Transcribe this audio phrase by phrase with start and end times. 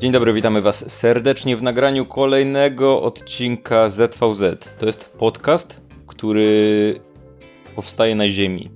[0.00, 4.68] Dzień dobry, witamy Was serdecznie w nagraniu kolejnego odcinka ZVZ.
[4.78, 7.00] To jest podcast, który
[7.76, 8.70] powstaje na Ziemi,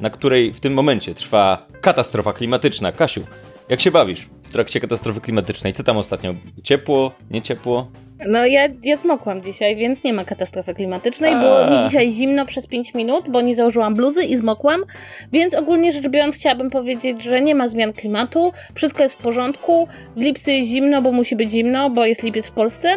[0.00, 2.92] na której w tym momencie trwa katastrofa klimatyczna.
[2.92, 3.20] Kasiu,
[3.68, 5.72] jak się bawisz w trakcie katastrofy klimatycznej?
[5.72, 6.34] Co tam ostatnio?
[6.62, 7.90] Ciepło, nie ciepło?
[8.26, 11.36] No ja, ja zmokłam dzisiaj, więc nie ma katastrofy klimatycznej.
[11.36, 14.84] Było mi dzisiaj zimno przez 5 minut, bo nie założyłam bluzy i zmokłam,
[15.32, 19.88] więc ogólnie rzecz biorąc chciałabym powiedzieć, że nie ma zmian klimatu, wszystko jest w porządku,
[20.16, 22.88] w lipcu jest zimno, bo musi być zimno, bo jest lipiec w Polsce.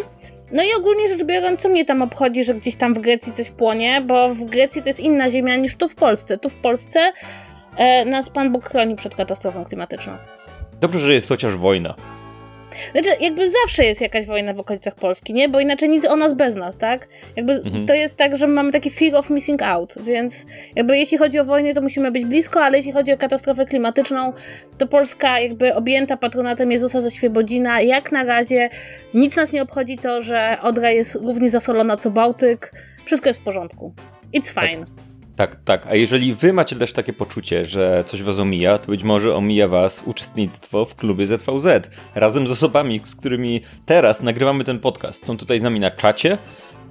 [0.52, 3.50] No i ogólnie rzecz biorąc, co mnie tam obchodzi, że gdzieś tam w Grecji coś
[3.50, 6.38] płonie, bo w Grecji to jest inna ziemia niż tu w Polsce.
[6.38, 7.00] Tu w Polsce
[7.78, 10.14] e, nas Pan Bóg chroni przed katastrofą klimatyczną.
[10.82, 11.96] Dobrze, że jest chociaż wojna.
[12.92, 15.50] Znaczy, jakby zawsze jest jakaś wojna w okolicach Polski, nie?
[15.50, 17.08] Bo inaczej nic o nas bez nas, tak?
[17.36, 17.86] Jakby mhm.
[17.86, 20.46] to jest tak, że mamy taki fear of missing out, więc
[20.76, 24.34] jakby jeśli chodzi o wojnę, to musimy być blisko, ale jeśli chodzi o katastrofę klimatyczną,
[24.80, 28.70] to Polska jakby objęta patronatem Jezusa ze Świebodzina, jak na razie
[29.14, 32.72] nic nas nie obchodzi to, że Odra jest równie zasolona co Bałtyk,
[33.06, 33.94] wszystko jest w porządku.
[34.34, 34.86] It's fine.
[34.86, 35.15] Tak.
[35.36, 35.88] Tak, tak.
[35.88, 39.68] A jeżeli wy macie też takie poczucie, że coś was omija, to być może omija
[39.68, 45.26] was uczestnictwo w klubie ZVZ razem z osobami, z którymi teraz nagrywamy ten podcast.
[45.26, 46.38] Są tutaj z nami na czacie.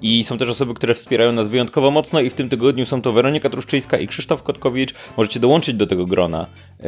[0.02, 3.12] I są też osoby, które wspierają nas wyjątkowo mocno i w tym tygodniu są to
[3.12, 4.94] Weronika Truszczyńska i Krzysztof Kotkowicz.
[5.16, 6.46] Możecie dołączyć do tego grona,
[6.80, 6.86] yy,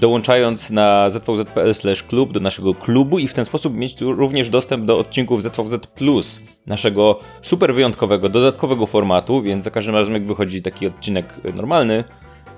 [0.00, 1.74] dołączając na zwz.pl
[2.08, 7.20] klub do naszego klubu i w ten sposób mieć również dostęp do odcinków ZVZ naszego
[7.42, 12.04] super wyjątkowego, dodatkowego formatu, więc za każdym razem jak wychodzi taki odcinek normalny,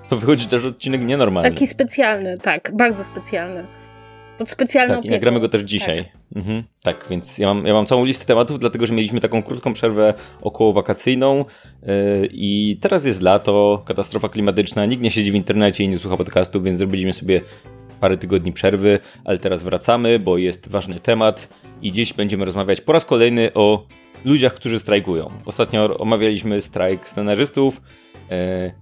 [0.09, 1.49] to wychodzi też odcinek nienormalny.
[1.49, 3.67] Taki specjalny, tak, bardzo specjalny.
[4.37, 6.03] Pod specjalną Tak, i nagramy go też dzisiaj.
[6.03, 6.13] Tak.
[6.35, 9.73] Mhm, tak, więc ja mam, ja mam całą listę tematów, dlatego że mieliśmy taką krótką
[9.73, 11.45] przerwę około wakacyjną
[11.83, 16.17] yy, i teraz jest lato, katastrofa klimatyczna, nikt nie siedzi w internecie i nie słucha
[16.17, 17.41] podcastu, więc zrobiliśmy sobie
[17.99, 21.49] parę tygodni przerwy, ale teraz wracamy, bo jest ważny temat
[21.81, 23.85] i dziś będziemy rozmawiać po raz kolejny o
[24.25, 25.31] ludziach, którzy strajkują.
[25.45, 27.81] Ostatnio omawialiśmy strajk scenarzystów,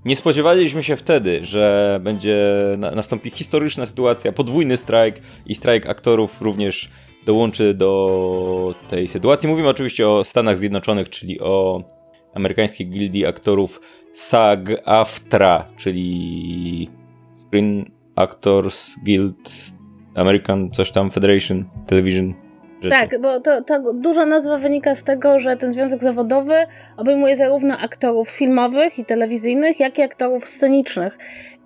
[0.05, 2.37] nie spodziewaliśmy się wtedy, że będzie
[2.77, 6.89] nastąpi historyczna sytuacja, podwójny strajk i strajk aktorów również
[7.25, 9.49] dołączy do tej sytuacji.
[9.49, 11.83] Mówimy oczywiście o Stanach Zjednoczonych, czyli o
[12.33, 13.81] amerykańskiej gildii aktorów
[14.13, 16.89] SAG-AFTRA, czyli
[17.47, 19.75] Screen Actors Guild
[20.15, 22.33] American coś tam Federation Television
[22.89, 26.55] Tak, bo to, to duża nazwa wynika z tego, że ten związek zawodowy
[26.97, 31.17] obejmuje zarówno aktorów filmowych i telewizyjnych, jak i aktorów scenicznych.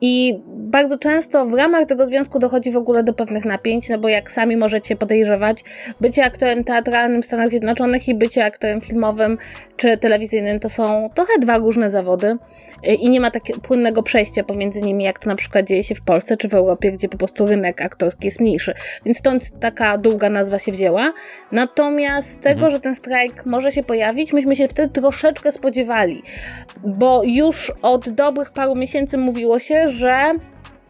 [0.01, 4.09] I bardzo często w ramach tego związku dochodzi w ogóle do pewnych napięć, no bo
[4.09, 5.63] jak sami możecie podejrzewać,
[6.01, 9.37] bycie aktorem teatralnym w Stanach Zjednoczonych i bycie aktorem filmowym
[9.77, 12.37] czy telewizyjnym to są trochę dwa różne zawody
[12.83, 16.01] i nie ma takiego płynnego przejścia pomiędzy nimi, jak to na przykład dzieje się w
[16.01, 18.73] Polsce czy w Europie, gdzie po prostu rynek aktorski jest mniejszy.
[19.05, 21.13] Więc stąd taka długa nazwa się wzięła.
[21.51, 22.71] Natomiast tego, mhm.
[22.71, 26.23] że ten strajk może się pojawić, myśmy się wtedy troszeczkę spodziewali,
[26.83, 30.31] bo już od dobrych paru miesięcy mówiło się, że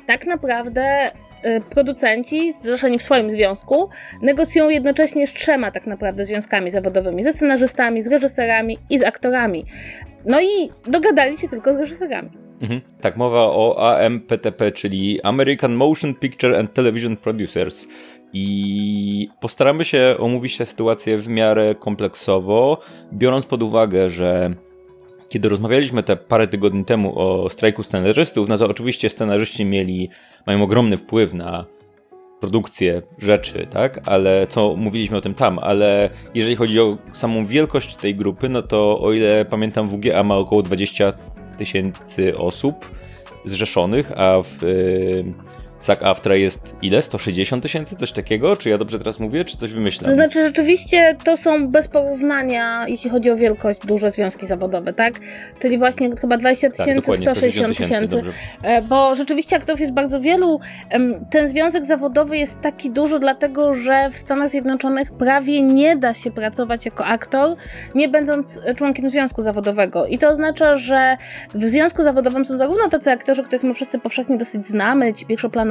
[0.07, 1.11] tak naprawdę
[1.45, 3.89] y, producenci zrzeszeni w swoim związku
[4.21, 9.63] negocjują jednocześnie z trzema tak naprawdę związkami zawodowymi, ze scenarzystami, z reżyserami i z aktorami.
[10.25, 12.29] No i dogadali się tylko z reżyserami.
[12.61, 12.81] Mhm.
[13.01, 17.87] Tak, mowa o AMPTP, czyli American Motion Picture and Television Producers.
[18.33, 22.81] I postaramy się omówić tę sytuację w miarę kompleksowo,
[23.13, 24.53] biorąc pod uwagę, że
[25.29, 30.09] kiedy rozmawialiśmy te parę tygodni temu o strajku scenarzystów, no to oczywiście scenarzyści mieli,
[30.47, 31.65] mają ogromny wpływ na
[32.39, 33.99] produkcję rzeczy, tak?
[34.05, 38.61] Ale co mówiliśmy o tym tam, ale jeżeli chodzi o samą wielkość tej grupy, no
[38.61, 41.13] to o ile pamiętam WGA ma około 20
[41.57, 42.91] tysięcy osób
[43.45, 44.59] zrzeszonych, a w
[45.81, 47.01] SAG AFTRA jest ile?
[47.01, 47.95] 160 tysięcy?
[47.95, 48.55] Coś takiego?
[48.55, 50.09] Czy ja dobrze teraz mówię, czy coś wymyślam?
[50.09, 55.13] To znaczy, rzeczywiście to są bez porównania, jeśli chodzi o wielkość, duże związki zawodowe, tak?
[55.59, 58.21] Czyli właśnie chyba 20 tak, tysięcy, tak, 160 tysięcy.
[58.61, 60.59] E, bo rzeczywiście aktorów jest bardzo wielu.
[61.29, 66.31] Ten związek zawodowy jest taki duży, dlatego że w Stanach Zjednoczonych prawie nie da się
[66.31, 67.55] pracować jako aktor,
[67.95, 70.05] nie będąc członkiem związku zawodowego.
[70.05, 71.17] I to oznacza, że
[71.55, 75.68] w związku zawodowym są zarówno tacy aktorzy, których my wszyscy powszechnie dosyć znamy, ci pierwszoplanowi,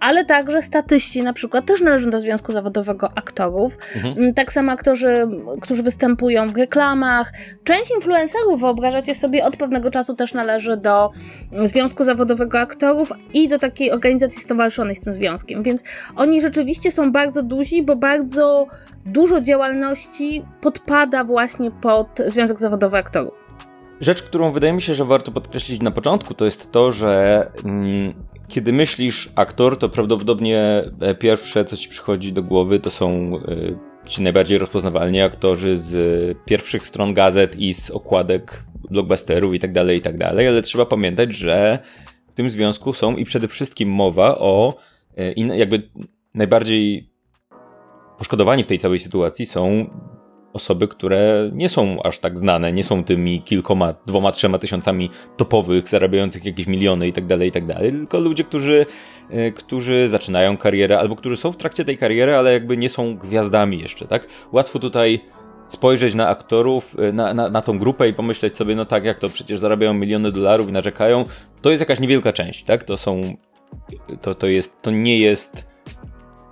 [0.00, 3.78] ale także statyści na przykład też należą do Związku Zawodowego Aktorów.
[3.96, 4.18] Mhm.
[4.18, 5.28] Mm, tak samo aktorzy,
[5.60, 7.32] którzy występują w reklamach.
[7.64, 11.10] Część influencerów, wyobrażacie sobie, od pewnego czasu też należy do
[11.64, 15.62] Związku Zawodowego Aktorów i do takiej organizacji stowarzyszonej z tym związkiem.
[15.62, 15.84] Więc
[16.16, 18.66] oni rzeczywiście są bardzo duzi, bo bardzo
[19.06, 23.46] dużo działalności podpada właśnie pod Związek Zawodowy Aktorów.
[24.00, 28.14] Rzecz, którą wydaje mi się, że warto podkreślić na początku, to jest to, że mm,
[28.52, 34.08] kiedy myślisz aktor, to prawdopodobnie e, pierwsze, co ci przychodzi do głowy, to są y,
[34.08, 39.98] ci najbardziej rozpoznawalni aktorzy z pierwszych stron gazet i z okładek blockbusterów i tak dalej,
[39.98, 41.78] i tak dalej, ale trzeba pamiętać, że
[42.28, 44.74] w tym związku są i przede wszystkim mowa o
[45.36, 45.82] jakby
[46.34, 47.10] najbardziej
[48.18, 49.90] poszkodowani w tej całej sytuacji są
[50.52, 55.88] osoby, które nie są aż tak znane, nie są tymi kilkoma, dwoma, trzema tysiącami topowych,
[55.88, 58.86] zarabiających jakieś miliony i tak dalej, i tak tylko ludzie, którzy,
[59.30, 63.16] e, którzy zaczynają karierę albo którzy są w trakcie tej kariery, ale jakby nie są
[63.16, 64.26] gwiazdami jeszcze, tak?
[64.52, 65.20] Łatwo tutaj
[65.68, 69.18] spojrzeć na aktorów, e, na, na, na tą grupę i pomyśleć sobie, no tak, jak
[69.18, 71.24] to przecież zarabiają miliony dolarów i narzekają,
[71.60, 72.84] to jest jakaś niewielka część, tak?
[72.84, 73.20] To są,
[74.22, 75.66] to, to jest, to nie jest,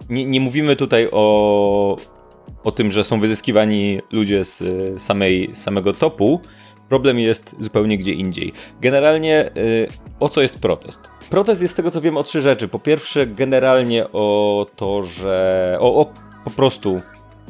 [0.09, 1.97] nie, nie mówimy tutaj o
[2.65, 6.41] o tym, że są wyzyskiwani ludzie z e, samej, samego topu,
[6.91, 8.53] problem jest zupełnie gdzie indziej.
[8.81, 9.89] Generalnie y,
[10.21, 11.01] o co jest protest?
[11.31, 12.69] Protest jest z tego co wiem o trzy rzeczy.
[12.69, 16.13] Po pierwsze, generalnie o to, że o, o
[16.45, 17.01] po prostu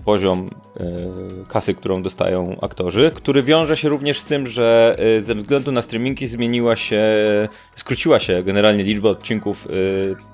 [0.04, 5.34] poziom y, kasy, którą dostają aktorzy, który wiąże się również z tym, że y, ze
[5.34, 7.02] względu na streamingi zmieniła się,
[7.76, 9.68] skróciła się generalnie liczba odcinków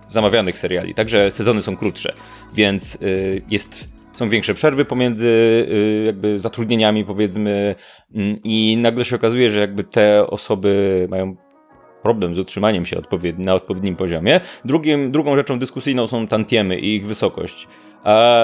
[0.09, 2.15] zamawianych seriali, także sezony są krótsze,
[2.55, 2.99] więc
[3.51, 5.27] jest są większe przerwy pomiędzy
[5.71, 7.75] y, jakby zatrudnieniami powiedzmy
[8.15, 11.37] mm, i nagle się okazuje, że jakby te osoby mają
[12.03, 14.41] problem z utrzymaniem się odpowiedni, na odpowiednim poziomie.
[14.65, 17.69] Drugim, drugą rzeczą dyskusyjną są tantiemy i ich wysokość.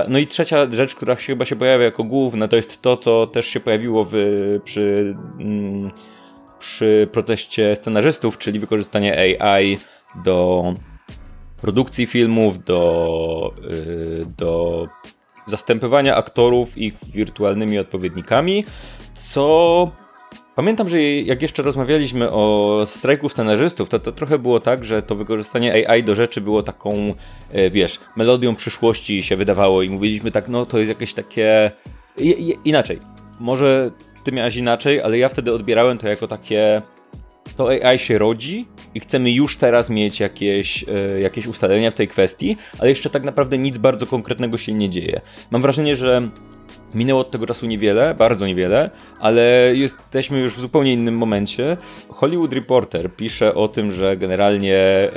[0.08, 3.26] No i trzecia rzecz, która się chyba się pojawia jako główna, to jest to, co
[3.26, 4.14] też się pojawiło w,
[4.64, 5.90] przy, mm,
[6.58, 9.78] przy proteście scenarzystów, czyli wykorzystanie AI
[10.24, 10.64] do
[11.60, 14.86] produkcji filmów, do, yy, do
[15.52, 18.64] zastępowania aktorów ich wirtualnymi odpowiednikami,
[19.14, 19.90] co
[20.54, 25.14] Pamiętam, że jak jeszcze rozmawialiśmy o strajku scenarzystów, to, to trochę było tak, że to
[25.14, 27.14] wykorzystanie AI do rzeczy było taką,
[27.50, 31.70] e, wiesz, melodią przyszłości się wydawało i mówiliśmy tak, no to jest jakieś takie...
[32.64, 33.00] Inaczej.
[33.40, 33.90] Może
[34.24, 36.82] ty miałeś inaczej, ale ja wtedy odbierałem to jako takie
[37.56, 42.08] to AI się rodzi i chcemy już teraz mieć jakieś, e, jakieś ustalenia w tej
[42.08, 45.20] kwestii, ale jeszcze tak naprawdę nic bardzo konkretnego się nie dzieje.
[45.50, 46.28] Mam wrażenie, że
[46.94, 48.90] Minęło od tego czasu niewiele, bardzo niewiele,
[49.20, 51.76] ale jesteśmy już w zupełnie innym momencie.
[52.08, 55.10] Hollywood Reporter pisze o tym, że generalnie, e,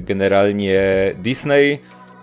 [0.00, 0.82] generalnie
[1.22, 1.78] Disney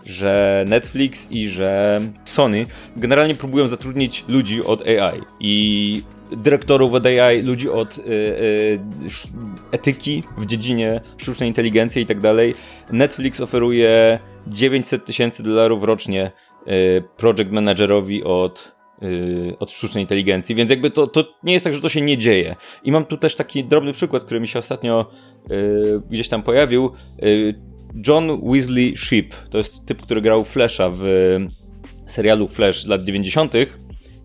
[0.06, 2.66] że Netflix i że Sony
[2.98, 6.04] generalnie próbują zatrudnić ludzi od AI i
[6.38, 8.80] dyrektorów od AI, ludzi od y, y,
[9.72, 12.56] etyki w dziedzinie sztucznej inteligencji i tak dalej.
[12.92, 16.32] Netflix oferuje 900 tysięcy dolarów rocznie
[16.68, 18.74] y, project managerowi od
[19.60, 22.56] od sztucznej inteligencji, więc jakby to, to nie jest tak, że to się nie dzieje.
[22.84, 25.12] I mam tu też taki drobny przykład, który mi się ostatnio
[25.52, 26.92] y, gdzieś tam pojawił.
[27.24, 27.56] Y,
[28.08, 31.04] John Weasley Ship, to jest typ, który grał Flasha w
[32.08, 33.54] serialu Flash lat 90.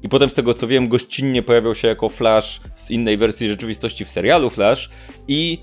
[0.03, 4.05] I potem z tego co wiem, gościnnie pojawiał się jako Flash z innej wersji rzeczywistości
[4.05, 4.91] w serialu Flash.
[5.29, 5.59] I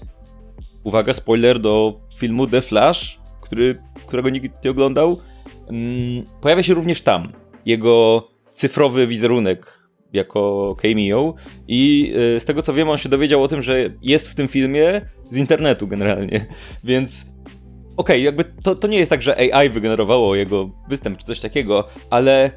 [0.84, 5.18] uwaga, spoiler do filmu The Flash, który, którego nikt nie oglądał.
[5.70, 7.32] Mm, pojawia się również tam
[7.66, 9.80] jego cyfrowy wizerunek
[10.14, 11.34] jako cameo
[11.68, 14.48] i y, z tego co wiem, on się dowiedział o tym, że jest w tym
[14.48, 16.46] filmie z internetu generalnie,
[16.84, 17.26] więc
[17.98, 21.40] okej, okay, jakby to, to nie jest tak, że AI wygenerowało jego występ czy coś
[21.40, 22.52] takiego, ale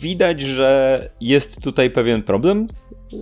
[0.00, 2.66] widać, że jest tutaj pewien problem
[3.12, 3.16] e,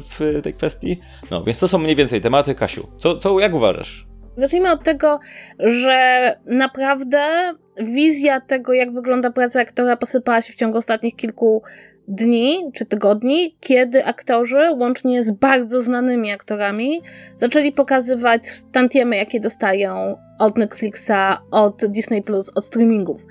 [0.00, 1.00] w tej kwestii.
[1.30, 2.54] No, więc to są mniej więcej tematy.
[2.54, 4.06] Kasiu, co, co jak uważasz?
[4.36, 5.18] Zacznijmy od tego,
[5.58, 11.62] że naprawdę wizja tego, jak wygląda praca aktora, posypała się w ciągu ostatnich kilku
[12.08, 17.02] dni czy tygodni, kiedy aktorzy, łącznie z bardzo znanymi aktorami,
[17.36, 18.42] zaczęli pokazywać
[18.72, 23.26] tantiemy, jakie dostają od Netflixa, od Disney Plus, od streamingów.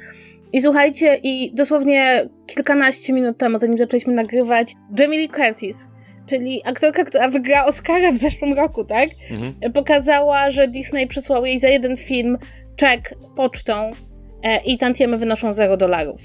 [0.53, 5.89] I słuchajcie, i dosłownie kilkanaście minut temu, zanim zaczęliśmy nagrywać, Jamie Lee Curtis,
[6.25, 9.09] czyli aktorka, która wygrała Oscara w zeszłym roku, tak?
[9.31, 9.73] Mhm.
[9.73, 12.37] Pokazała, że Disney przysłał jej za jeden film
[12.75, 13.91] czek pocztą
[14.43, 16.21] e, i tantiemy wynoszą 0 dolarów.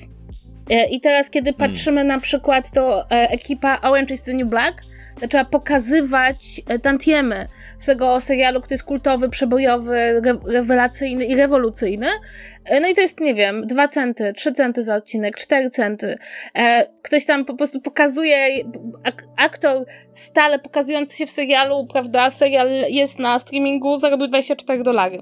[0.71, 1.71] E, I teraz, kiedy hmm.
[1.71, 2.17] patrzymy hmm.
[2.17, 4.83] na przykład, to e, ekipa Orange is the New Black
[5.21, 12.07] zaczęła pokazywać e, tantiemy z tego serialu, który jest kultowy, przebojowy, re rewelacyjny i rewolucyjny.
[12.81, 16.19] No i to jest, nie wiem, 2 centy, 3 centy za odcinek, 4 centy.
[17.03, 18.49] Ktoś tam po prostu pokazuje,
[19.05, 25.19] ak aktor stale pokazujący się w serialu, prawda, serial jest na streamingu, zarobił 24 dolary.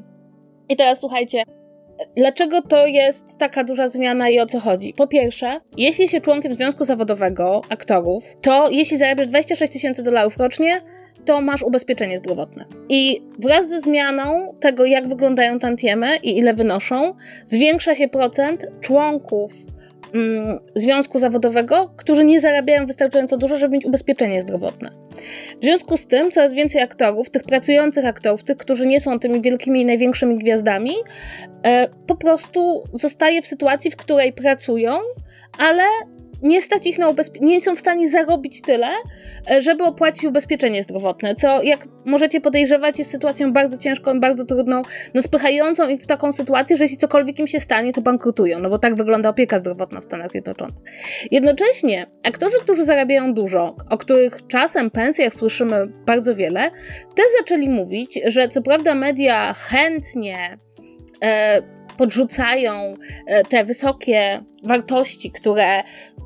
[0.68, 1.42] I teraz słuchajcie,
[2.16, 4.94] Dlaczego to jest taka duża zmiana i o co chodzi?
[4.96, 10.80] Po pierwsze, jeśli się członkiem związku zawodowego aktorów, to jeśli zarabiasz 26 tysięcy dolarów rocznie,
[11.24, 12.64] to masz ubezpieczenie zdrowotne.
[12.88, 19.52] I wraz ze zmianą tego, jak wyglądają tantiemy i ile wynoszą, zwiększa się procent członków
[20.74, 24.90] związku zawodowego, którzy nie zarabiają wystarczająco dużo, żeby mieć ubezpieczenie zdrowotne.
[25.60, 29.40] W związku z tym coraz więcej aktorów, tych pracujących aktorów, tych, którzy nie są tymi
[29.40, 30.94] wielkimi i największymi gwiazdami,
[31.62, 34.98] e, po prostu zostaje w sytuacji, w której pracują,
[35.58, 35.82] ale
[36.44, 38.88] nie stać ich na ubezpieczenie, nie są w stanie zarobić tyle,
[39.50, 44.82] e, żeby opłacić ubezpieczenie zdrowotne, co jak możecie podejrzewać jest sytuacją bardzo ciężką, bardzo trudną,
[45.14, 48.70] no spychającą ich w taką sytuację, że jeśli cokolwiek im się stanie, to bankrutują, no
[48.70, 50.74] bo tak wygląda opieka zdrowotna w Stanach Zjednoczonych.
[51.30, 56.70] Jednocześnie aktorzy, którzy zarabiają dużo, o których czasem pensjach słyszymy bardzo wiele,
[57.14, 60.58] też zaczęli mówić, że co prawda media chętnie
[61.22, 62.94] e, podrzucają
[63.26, 65.82] e, te wysokie wartości, które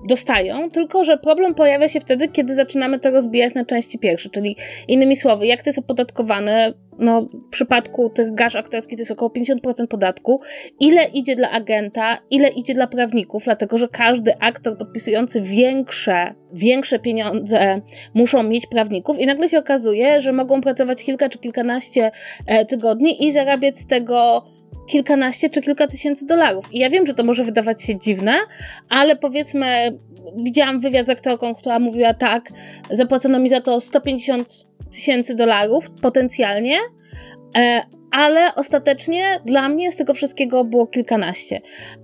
[0.08, 4.56] dostają, tylko że problem pojawia się wtedy, kiedy zaczynamy to rozbijać na części pierwsze, czyli
[4.88, 9.30] innymi słowy, jak to jest opodatkowane, no w przypadku tych gaż aktorskich to jest około
[9.30, 10.40] 50% podatku,
[10.80, 16.98] ile idzie dla agenta, ile idzie dla prawników, dlatego że każdy aktor podpisujący większe, większe
[16.98, 17.80] pieniądze
[18.14, 19.18] muszą mieć prawników.
[19.18, 22.10] I nagle się okazuje, że mogą pracować kilka czy kilkanaście
[22.46, 24.44] e, tygodni i zarabiać z tego
[24.88, 26.72] kilkanaście czy kilka tysięcy dolarów.
[26.72, 28.34] I ja wiem, że to może wydawać się dziwne,
[28.88, 29.98] ale powiedzmy,
[30.36, 32.48] widziałam wywiad z aktorką, która mówiła tak,
[32.90, 36.76] zapłacono mi za to 150 tysięcy dolarów potencjalnie,
[37.56, 41.60] e, ale ostatecznie dla mnie z tego wszystkiego było kilkanaście.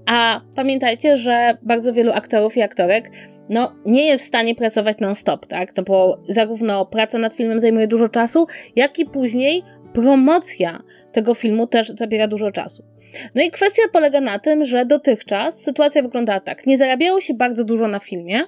[0.06, 3.11] A pamiętajcie, że bardzo wielu aktorów i aktorek
[3.49, 5.76] no, nie jest w stanie pracować non-stop, tak?
[5.76, 9.62] No bo zarówno praca nad filmem zajmuje dużo czasu, jak i później
[9.94, 10.82] promocja
[11.12, 12.84] tego filmu też zabiera dużo czasu.
[13.34, 16.66] No i kwestia polega na tym, że dotychczas sytuacja wyglądała tak.
[16.66, 18.40] Nie zarabiało się bardzo dużo na filmie,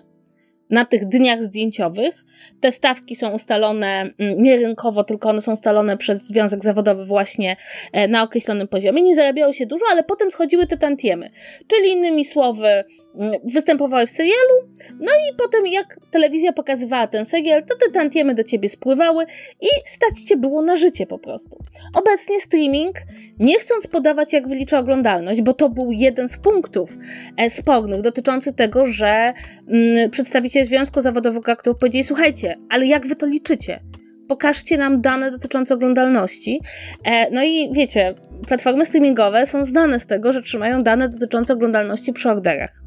[0.71, 2.25] na tych dniach zdjęciowych.
[2.61, 7.57] Te stawki są ustalone mm, nie rynkowo, tylko one są ustalone przez związek zawodowy właśnie
[7.93, 9.03] e, na określonym poziomie.
[9.03, 11.31] Nie zarabiało się dużo, ale potem schodziły te tantiemy.
[11.67, 12.85] Czyli innymi słowy,
[13.17, 14.55] mm, występowały w serialu,
[15.01, 19.25] no i potem jak telewizja pokazywała ten serial, to te tantiemy do ciebie spływały
[19.61, 21.59] i stać cię było na życie po prostu.
[21.95, 22.97] Obecnie streaming,
[23.39, 26.99] nie chcąc podawać jak wylicza oglądalność, bo to był jeden z punktów
[27.37, 29.33] e, spornych dotyczący tego, że
[29.69, 33.81] mm, przedstawiciele przedstawiciel Związku Zawodowego Aktorów powiedzieli, słuchajcie, ale jak wy to liczycie?
[34.29, 36.61] Pokażcie nam dane dotyczące oglądalności.
[37.05, 38.15] E, no i wiecie,
[38.47, 42.83] platformy streamingowe są znane z tego, że trzymają dane dotyczące oglądalności przy orderach.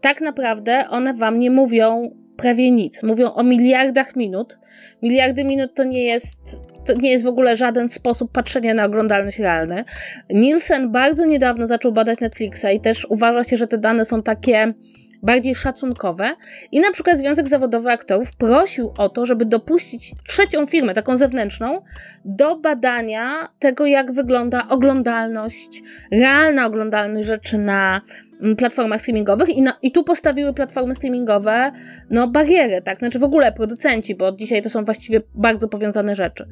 [0.00, 3.02] Tak naprawdę one wam nie mówią prawie nic.
[3.02, 4.58] Mówią o miliardach minut.
[5.02, 9.38] Miliardy minut to nie jest to nie jest w ogóle żaden sposób patrzenia na oglądalność
[9.38, 9.84] realny.
[10.30, 14.74] Nielsen bardzo niedawno zaczął badać Netflixa i też uważa się, że te dane są takie
[15.22, 16.36] bardziej szacunkowe.
[16.72, 21.82] I na przykład Związek Zawodowy Aktorów prosił o to, żeby dopuścić trzecią firmę, taką zewnętrzną,
[22.24, 25.82] do badania tego, jak wygląda oglądalność,
[26.12, 28.00] realna oglądalność rzeczy na
[28.42, 31.72] mm, platformach streamingowych i, na, i tu postawiły platformy streamingowe
[32.10, 32.98] no bariery, tak?
[32.98, 36.48] Znaczy w ogóle producenci, bo dzisiaj to są właściwie bardzo powiązane rzeczy.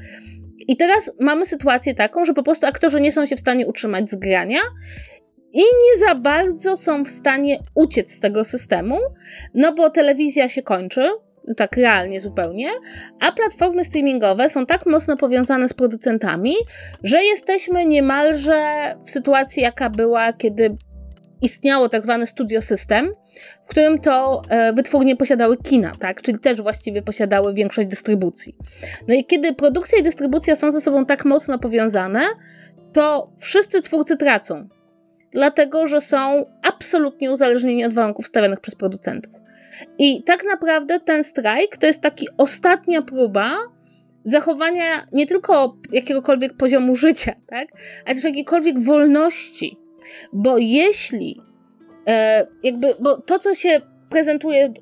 [0.68, 4.11] I teraz mamy sytuację taką, że po prostu aktorzy nie są się w stanie utrzymać
[4.11, 4.58] z grania
[5.56, 8.98] i nie za bardzo są w stanie uciec z tego systemu,
[9.54, 11.10] no bo telewizja się kończy,
[11.56, 12.68] tak realnie zupełnie,
[13.20, 16.54] a platformy streamingowe są tak mocno powiązane z producentami,
[17.02, 20.76] że jesteśmy niemalże w sytuacji, jaka była, kiedy
[21.42, 23.12] istniało tak zwane studio system,
[23.62, 26.22] w którym to e, wytwórnie posiadały kina, tak?
[26.22, 28.56] Czyli też właściwie posiadały większość dystrybucji.
[29.08, 32.20] No i kiedy produkcja i dystrybucja są ze sobą tak mocno powiązane,
[32.92, 34.68] to wszyscy twórcy tracą
[35.36, 39.32] dlatego że są absolutnie uzależnieni od warunków stawianych przez producentów.
[39.98, 43.56] I tak naprawdę ten strajk to jest taki ostatnia próba
[44.24, 47.68] zachowania nie tylko jakiegokolwiek poziomu życia, tak,
[48.06, 49.78] ale też jakiejkolwiek wolności.
[50.32, 51.40] Bo jeśli
[52.06, 54.72] e, jakby, bo to, co się prezentuje,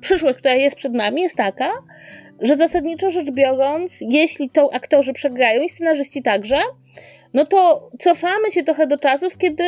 [0.00, 1.70] przyszłość, która jest przed nami, jest taka,
[2.40, 6.58] że zasadniczo rzecz biorąc, jeśli to aktorzy przegrają i scenarzyści także,
[7.34, 9.64] no to cofamy się trochę do czasów, kiedy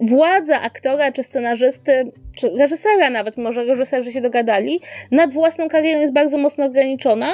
[0.00, 6.12] władza aktora, czy scenarzysty, czy reżysera nawet, może reżyserzy się dogadali, nad własną karierą jest
[6.12, 7.32] bardzo mocno ograniczona,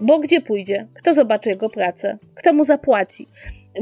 [0.00, 0.86] bo gdzie pójdzie?
[0.94, 2.18] Kto zobaczy jego pracę?
[2.34, 3.28] Kto mu zapłaci?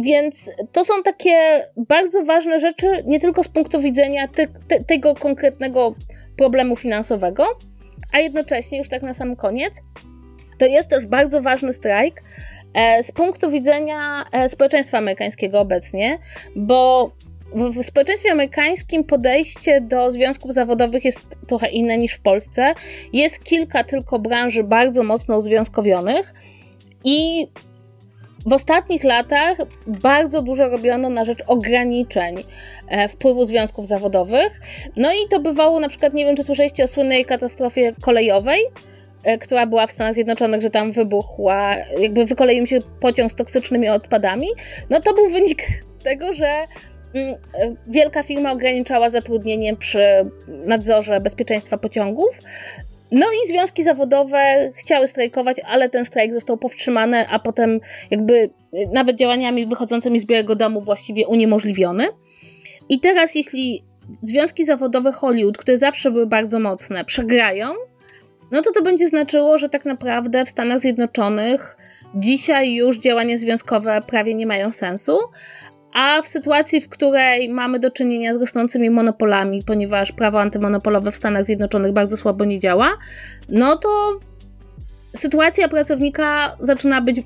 [0.03, 5.15] Więc to są takie bardzo ważne rzeczy, nie tylko z punktu widzenia te, te, tego
[5.15, 5.95] konkretnego
[6.37, 7.47] problemu finansowego,
[8.13, 9.83] a jednocześnie, już tak na sam koniec,
[10.59, 12.23] to jest też bardzo ważny strajk,
[13.03, 16.19] z punktu widzenia e, społeczeństwa amerykańskiego obecnie,
[16.57, 17.11] bo
[17.55, 22.75] w społeczeństwie amerykańskim podejście do związków zawodowych jest trochę inne niż w Polsce.
[23.13, 26.35] Jest kilka tylko branży bardzo mocno uzwiązkowionych
[27.05, 27.47] i
[28.47, 32.45] w ostatnich latach bardzo dużo robiono na rzecz ograniczeń
[32.89, 34.61] e, wpływu związków zawodowych.
[34.97, 38.71] No i to bywało na przykład, nie wiem czy słyszeliście o słynnej katastrofie kolejowej, e,
[39.41, 44.49] która była w Stanach Zjednoczonych, że tam wybuchła, jakby wykoleił się pociąg z toksycznymi odpadami.
[44.91, 45.63] No to był wynik
[46.05, 46.47] tego, że
[47.15, 52.41] mm, e, wielka firma ograniczała zatrudnienie przy nadzorze bezpieczeństwa pociągów.
[53.11, 58.51] No i związki zawodowe chciały strajkować, ale ten strajk został powstrzymany, a potem jakby
[58.93, 62.09] nawet działaniami wychodzącymi z Białego Domu właściwie uniemożliwiony.
[62.89, 63.85] I teraz jeśli
[64.23, 67.67] związki zawodowe Hollywood, które zawsze były bardzo mocne, przegrają,
[68.55, 71.77] no to to będzie znaczyło, że tak naprawdę w Stanach Zjednoczonych
[72.15, 75.19] dzisiaj już działania związkowe prawie nie mają sensu,
[75.95, 81.17] a w sytuacji, w której mamy do czynienia z rosnącymi monopolami, ponieważ prawo antymonopolowe w
[81.17, 82.91] Stanach Zjednoczonych bardzo słabo nie działa,
[83.49, 84.21] no to
[85.17, 87.23] sytuacja pracownika zaczyna być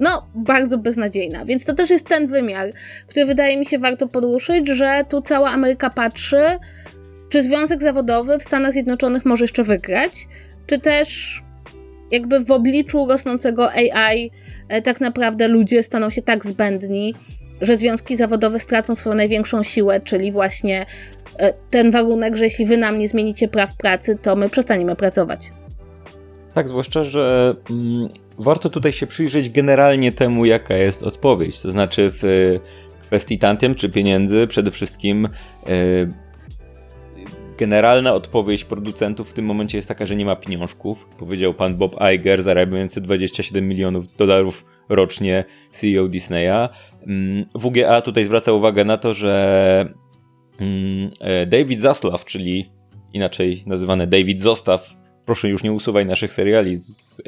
[0.00, 1.44] no, bardzo beznadziejna.
[1.44, 2.72] Więc to też jest ten wymiar,
[3.06, 6.42] który wydaje mi się warto poruszyć, że tu cała Ameryka patrzy,
[7.28, 10.12] czy związek zawodowy w Stanach Zjednoczonych może jeszcze wygrać,
[10.66, 11.40] czy też
[12.10, 14.30] jakby w obliczu rosnącego AI
[14.68, 17.14] e, tak naprawdę ludzie staną się tak zbędni,
[17.60, 20.86] że związki zawodowe stracą swoją największą siłę, czyli właśnie
[21.38, 25.52] e, ten warunek, że jeśli wy nam nie zmienicie praw pracy, to my przestaniemy pracować.
[26.54, 31.60] Tak, zwłaszcza, że mm, warto tutaj się przyjrzeć generalnie temu, jaka jest odpowiedź.
[31.60, 32.22] To znaczy w
[33.02, 35.28] kwestii tantiem czy pieniędzy przede wszystkim
[37.58, 41.08] generalna odpowiedź producentów w tym momencie jest taka, że nie ma pieniążków.
[41.18, 46.68] Powiedział pan Bob Iger, zarabiający 27 milionów dolarów rocznie CEO Disneya.
[47.06, 49.94] Mm, WGA tutaj zwraca uwagę na to, że
[50.60, 52.70] mm, e, David Zaslav, czyli
[53.12, 54.94] inaczej nazywany David Zostaw,
[55.24, 57.22] proszę już nie usuwaj naszych seriali z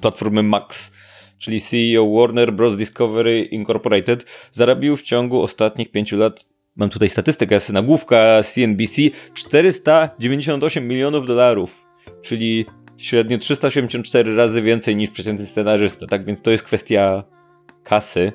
[0.00, 0.96] platformy Max,
[1.38, 2.76] czyli CEO Warner Bros.
[2.76, 9.02] Discovery Incorporated, zarobił w ciągu ostatnich pięciu lat, mam tutaj statystykę, jest nagłówka CNBC,
[9.34, 11.86] 498 milionów dolarów,
[12.22, 17.24] czyli średnio 384 razy więcej niż przeciętny scenarzysta, tak więc to jest kwestia
[17.84, 18.32] kasy.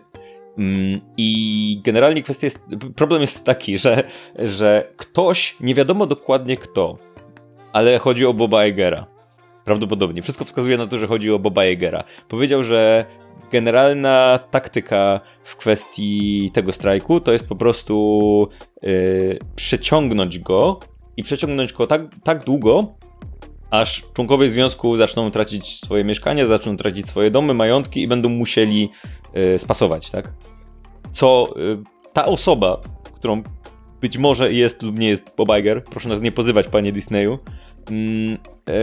[0.57, 4.03] Mm, I generalnie kwestia jest, problem jest taki, że,
[4.39, 6.97] że ktoś, nie wiadomo dokładnie kto,
[7.73, 9.05] ale chodzi o Boba Egera.
[9.65, 10.21] Prawdopodobnie.
[10.21, 12.03] Wszystko wskazuje na to, że chodzi o Boba Egera.
[12.27, 13.05] Powiedział, że
[13.51, 18.49] generalna taktyka w kwestii tego strajku to jest po prostu
[18.81, 20.79] yy, przeciągnąć go
[21.17, 22.95] i przeciągnąć go tak, tak długo,
[23.69, 28.89] aż członkowie związku zaczną tracić swoje mieszkania, zaczną tracić swoje domy, majątki i będą musieli
[29.55, 30.33] y, spasować, tak?
[31.11, 31.83] Co y,
[32.13, 32.81] ta osoba,
[33.13, 33.43] którą
[34.01, 37.39] być może jest lub nie jest Bob Iger, proszę nas nie pozywać, panie Disneyu,
[37.91, 38.37] mm,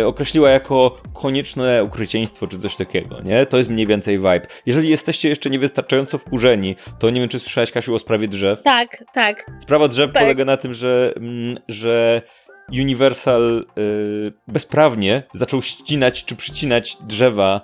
[0.07, 3.47] określiła jako konieczne ukrycieństwo czy coś takiego, nie?
[3.47, 4.47] To jest mniej więcej vibe.
[4.67, 8.63] Jeżeli jesteście jeszcze niewystarczająco wkurzeni, to nie wiem, czy słyszałaś, Kasiu, o sprawie drzew?
[8.63, 9.47] Tak, tak.
[9.59, 10.23] Sprawa drzew tak.
[10.23, 12.23] polega na tym, że, mm, że
[12.73, 17.61] Universal y, bezprawnie zaczął ścinać czy przycinać drzewa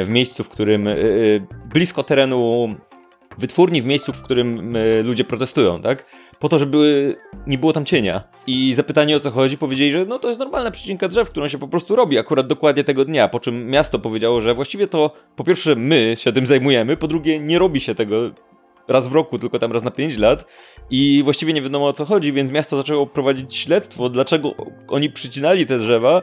[0.00, 2.68] y, w miejscu, w którym y, blisko terenu
[3.38, 6.06] wytwórni, w miejscu, w którym ludzie protestują, tak?
[6.44, 8.22] Po to, żeby nie było tam cienia.
[8.46, 11.58] I zapytanie o co chodzi, powiedzieli, że no to jest normalna przycinka drzew, którą się
[11.58, 13.28] po prostu robi akurat dokładnie tego dnia.
[13.28, 17.40] Po czym miasto powiedziało, że właściwie to po pierwsze my się tym zajmujemy, po drugie
[17.40, 18.30] nie robi się tego
[18.88, 20.44] raz w roku, tylko tam raz na 5 lat
[20.90, 24.54] i właściwie nie wiadomo o co chodzi, więc miasto zaczęło prowadzić śledztwo, dlaczego
[24.88, 26.22] oni przycinali te drzewa,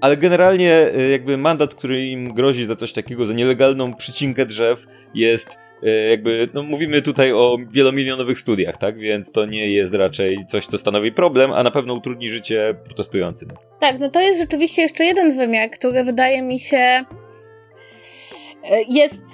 [0.00, 4.86] ale generalnie y, jakby mandat, który im grozi za coś takiego, za nielegalną przycinkę drzew
[5.14, 10.66] jest jakby, no mówimy tutaj o wielomilionowych studiach, tak, więc to nie jest raczej coś,
[10.66, 13.48] co stanowi problem, a na pewno utrudni życie protestującym.
[13.80, 17.04] Tak, no to jest rzeczywiście jeszcze jeden wymiar, który wydaje mi się
[18.64, 19.24] y, jest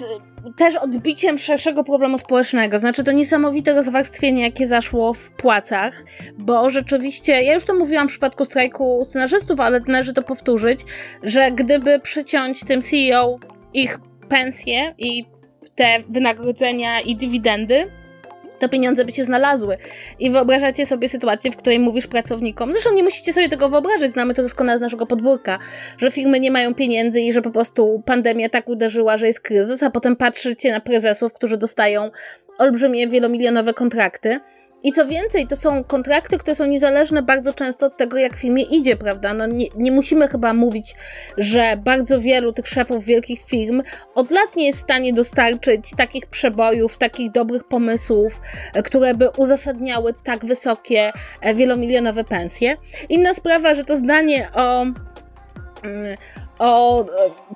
[0.56, 2.78] też odbiciem szerszego problemu społecznego.
[2.78, 6.04] Znaczy to niesamowite rozwarstwienie, jakie zaszło w płacach,
[6.38, 10.80] bo rzeczywiście, ja już to mówiłam w przypadku strajku scenarzystów, ale należy to powtórzyć,
[11.22, 13.38] że gdyby przyciąć tym CEO
[13.74, 15.35] ich pensje i
[15.74, 17.90] te wynagrodzenia i dywidendy,
[18.58, 19.76] to pieniądze by się znalazły.
[20.18, 24.34] I wyobrażacie sobie sytuację, w której mówisz pracownikom, zresztą nie musicie sobie tego wyobrażać, znamy
[24.34, 25.58] to doskonale z naszego podwórka,
[25.98, 29.82] że firmy nie mają pieniędzy i że po prostu pandemia tak uderzyła, że jest kryzys,
[29.82, 32.10] a potem patrzycie na prezesów, którzy dostają
[32.58, 34.40] olbrzymie, wielomilionowe kontrakty
[34.86, 38.62] I co więcej, to są kontrakty, które są niezależne bardzo często od tego, jak filmie
[38.62, 39.34] idzie, prawda?
[39.34, 40.94] No nie, nie musimy chyba mówić,
[41.38, 43.82] że bardzo wielu tych szefów wielkich firm
[44.14, 48.40] od lat nie jest w stanie dostarczyć takich przebojów, takich dobrych pomysłów,
[48.74, 52.76] e, które by uzasadniały tak wysokie, e, wielomilionowe pensje.
[53.08, 54.86] Inna sprawa, że to zdanie o
[56.58, 57.04] o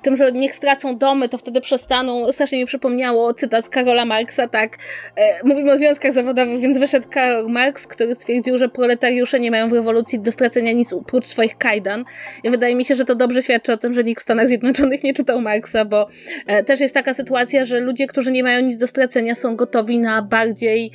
[0.03, 2.31] tym, że niech stracą domy, to wtedy przestaną.
[2.31, 4.77] Strasznie mi przypomniało cytat z Karola Marksa, tak.
[5.15, 9.69] E, mówimy o związkach zawodowych, więc wyszedł Karol Marx, który stwierdził, że proletariusze nie mają
[9.69, 12.05] w rewolucji do stracenia nic oprócz swoich kajdan.
[12.43, 15.03] I wydaje mi się, że to dobrze świadczy o tym, że nikt w Stanach Zjednoczonych
[15.03, 16.07] nie czytał Marksa, bo
[16.47, 19.99] e, też jest taka sytuacja, że ludzie, którzy nie mają nic do stracenia, są gotowi
[19.99, 20.91] na bardziej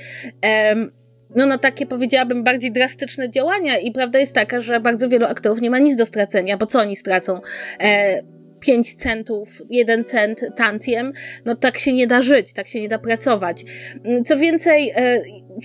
[1.34, 5.60] no, na takie powiedziałabym bardziej drastyczne działania i prawda jest taka, że bardzo wielu aktorów
[5.60, 7.40] nie ma nic do stracenia, bo co oni stracą?
[7.80, 8.22] E,
[8.60, 11.12] 5 centów, 1 cent tantiem,
[11.44, 13.64] no tak się nie da żyć, tak się nie da pracować.
[14.24, 15.20] Co więcej, e,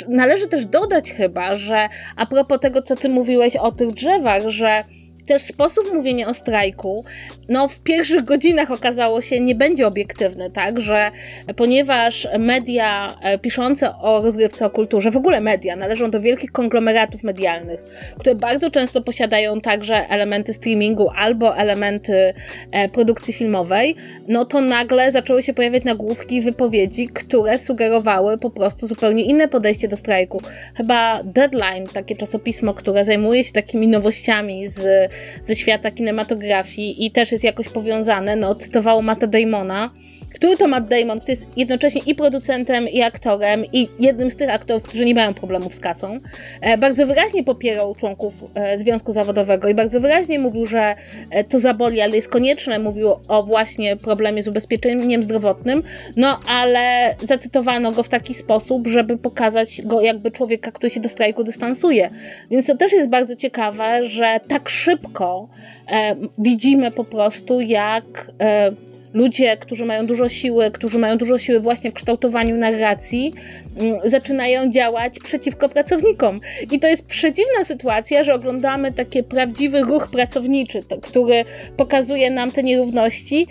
[0.07, 4.83] należy też dodać chyba, że a propos tego, co ty mówiłeś o tych drzewach, że
[5.31, 7.05] też sposób mówienia o strajku,
[7.49, 11.11] no w pierwszych godzinach okazało się nie będzie obiektywny, tak, że
[11.55, 17.23] ponieważ media e, piszące o rozgrywce, o kulturze, w ogóle media należą do wielkich konglomeratów
[17.23, 17.83] medialnych,
[18.19, 22.33] które bardzo często posiadają także elementy streamingu albo elementy
[22.71, 23.95] e, produkcji filmowej,
[24.27, 29.87] no to nagle zaczęły się pojawiać nagłówki wypowiedzi, które sugerowały po prostu zupełnie inne podejście
[29.87, 30.41] do strajku.
[30.77, 35.11] Chyba Deadline, takie czasopismo, które zajmuje się takimi nowościami z
[35.41, 39.89] ze świata kinematografii i też jest jakoś powiązane, no, cytowało Matta Damona,
[40.33, 44.49] który to Matt Damon, który jest jednocześnie i producentem, i aktorem, i jednym z tych
[44.49, 46.19] aktorów, którzy nie mają problemów z kasą,
[46.61, 50.95] e, bardzo wyraźnie popierał członków e, Związku Zawodowego i bardzo wyraźnie mówił, że
[51.31, 55.83] e, to zaboli, ale jest konieczne, mówił o właśnie problemie z ubezpieczeniem zdrowotnym,
[56.17, 61.09] no ale zacytowano go w taki sposób, żeby pokazać go jakby człowieka, który się do
[61.09, 62.09] strajku dystansuje.
[62.51, 65.49] Więc to też jest bardzo ciekawe, że tak szybko
[65.91, 68.71] e, widzimy po prostu, jak e,
[69.13, 73.33] ludzie, którzy mają dużo siły, którzy mają dużo siły właśnie w kształtowaniu narracji,
[73.77, 76.39] mm, zaczynają działać przeciwko pracownikom.
[76.71, 81.43] I to jest przedziwna sytuacja, że oglądamy taki prawdziwy ruch pracowniczy, to, który
[81.77, 83.47] pokazuje nam te nierówności,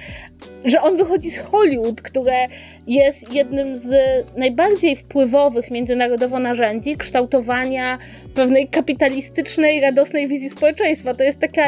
[0.65, 2.47] że on wychodzi z Hollywood, które
[2.87, 3.95] jest jednym z
[4.37, 7.99] najbardziej wpływowych międzynarodowo narzędzi kształtowania
[8.35, 11.15] pewnej kapitalistycznej, radosnej wizji społeczeństwa.
[11.15, 11.63] To jest taka,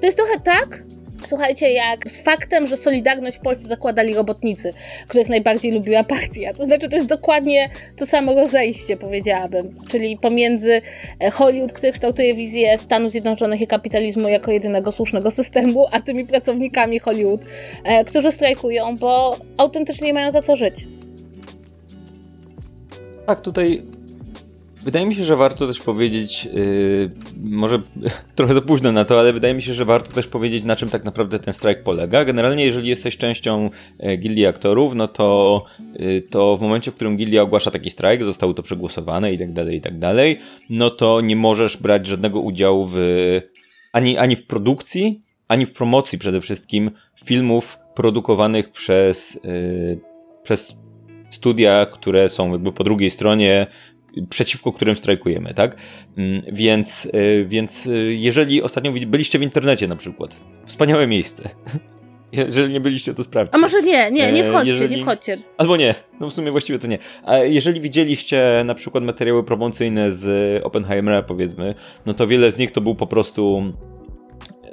[0.00, 0.82] to jest trochę tak,
[1.24, 4.72] Słuchajcie, jak z faktem, że Solidarność w Polsce zakładali robotnicy,
[5.08, 6.52] których najbardziej lubiła partia.
[6.54, 9.76] To znaczy, to jest dokładnie to samo rozejście, powiedziałabym.
[9.88, 10.82] Czyli pomiędzy
[11.20, 16.26] e, Hollywood, który kształtuje wizję Stanów Zjednoczonych i kapitalizmu jako jedynego słusznego systemu, a tymi
[16.26, 17.40] pracownikami Hollywood,
[17.84, 20.74] e, którzy strajkują, bo autentycznie mają za co żyć.
[23.26, 23.82] Tak, tutaj
[24.82, 27.10] Wydaje mi się, że warto też powiedzieć, yy,
[27.42, 27.82] może
[28.36, 30.88] trochę za późno na to, ale wydaje mi się, że warto też powiedzieć, na czym
[30.88, 32.24] tak naprawdę ten strajk polega.
[32.24, 35.64] Generalnie, jeżeli jesteś częścią e, gildii aktorów, no to,
[35.94, 39.52] yy, to w momencie, w którym gildia ogłasza taki strajk, zostało to przegłosowane i tak
[39.52, 40.38] dalej, i tak dalej,
[40.70, 42.96] no to nie możesz brać żadnego udziału w
[43.92, 46.90] ani, ani w produkcji, ani w promocji przede wszystkim
[47.24, 50.00] filmów produkowanych przez, yy,
[50.42, 50.80] przez
[51.30, 53.66] studia, które są jakby po drugiej stronie
[54.30, 55.76] przeciwko którym strajkujemy, tak?
[56.16, 61.48] Mm, więc, y, więc y, jeżeli ostatnio byliście w internecie na przykład, wspaniałe miejsce.
[62.32, 63.54] Jeżeli nie byliście, to sprawdźcie.
[63.54, 64.96] A może nie, nie, nie e, wchodźcie, jeżeli...
[64.96, 65.38] nie wchodźcie.
[65.58, 66.98] Albo nie, no w sumie właściwie to nie.
[67.24, 71.74] A jeżeli widzieliście na przykład materiały promocyjne z Oppenheimera, powiedzmy,
[72.06, 73.62] no to wiele z nich to był po prostu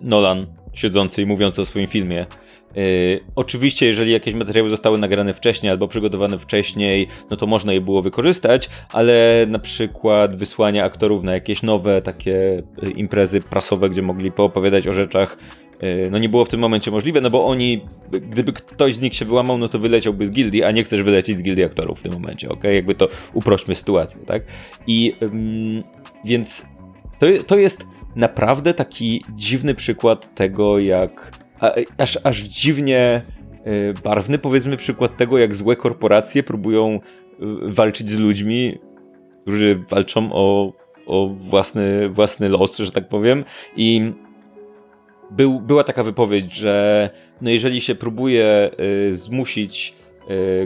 [0.01, 2.25] Nolan siedzący i mówiący o swoim filmie.
[2.75, 7.81] Yy, oczywiście, jeżeli jakieś materiały zostały nagrane wcześniej albo przygotowane wcześniej, no to można je
[7.81, 14.01] było wykorzystać, ale na przykład wysłanie aktorów na jakieś nowe takie y, imprezy prasowe, gdzie
[14.01, 15.37] mogli poopowiadać o rzeczach,
[15.81, 19.15] yy, no nie było w tym momencie możliwe, no bo oni, gdyby ktoś z nich
[19.15, 22.03] się wyłamał, no to wyleciałby z gildii, a nie chcesz wylecieć z gildii aktorów w
[22.03, 22.63] tym momencie, ok?
[22.63, 24.43] Jakby to uprośćmy sytuację, tak?
[24.87, 25.15] I
[26.25, 26.65] więc
[27.19, 33.21] to, to jest naprawdę taki dziwny przykład tego, jak a, aż, aż dziwnie
[33.67, 36.99] y, barwny, powiedzmy, przykład tego, jak złe korporacje próbują y,
[37.61, 38.77] walczyć z ludźmi,
[39.41, 40.73] którzy walczą o,
[41.05, 43.43] o własny, własny los, że tak powiem.
[43.75, 44.11] I
[45.31, 47.09] był, była taka wypowiedź, że
[47.41, 48.69] no jeżeli się próbuje
[49.11, 49.93] zmusić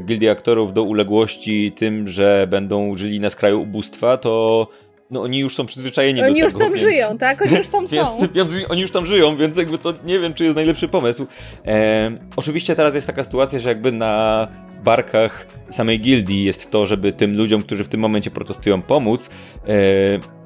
[0.06, 4.68] gildię aktorów do uległości tym, że będą żyli na skraju ubóstwa, to
[5.12, 6.36] no oni już są przyzwyczajeni oni do tego.
[6.36, 7.42] Oni już tam więc, żyją, tak?
[7.42, 8.28] Oni już tam są.
[8.34, 11.28] Więc, oni już tam żyją, więc jakby to nie wiem, czy jest najlepszy pomysł.
[11.66, 14.48] E, oczywiście teraz jest taka sytuacja, że jakby na
[14.84, 19.30] barkach samej gildii jest to, żeby tym ludziom, którzy w tym momencie protestują, pomóc.
[19.68, 19.72] E,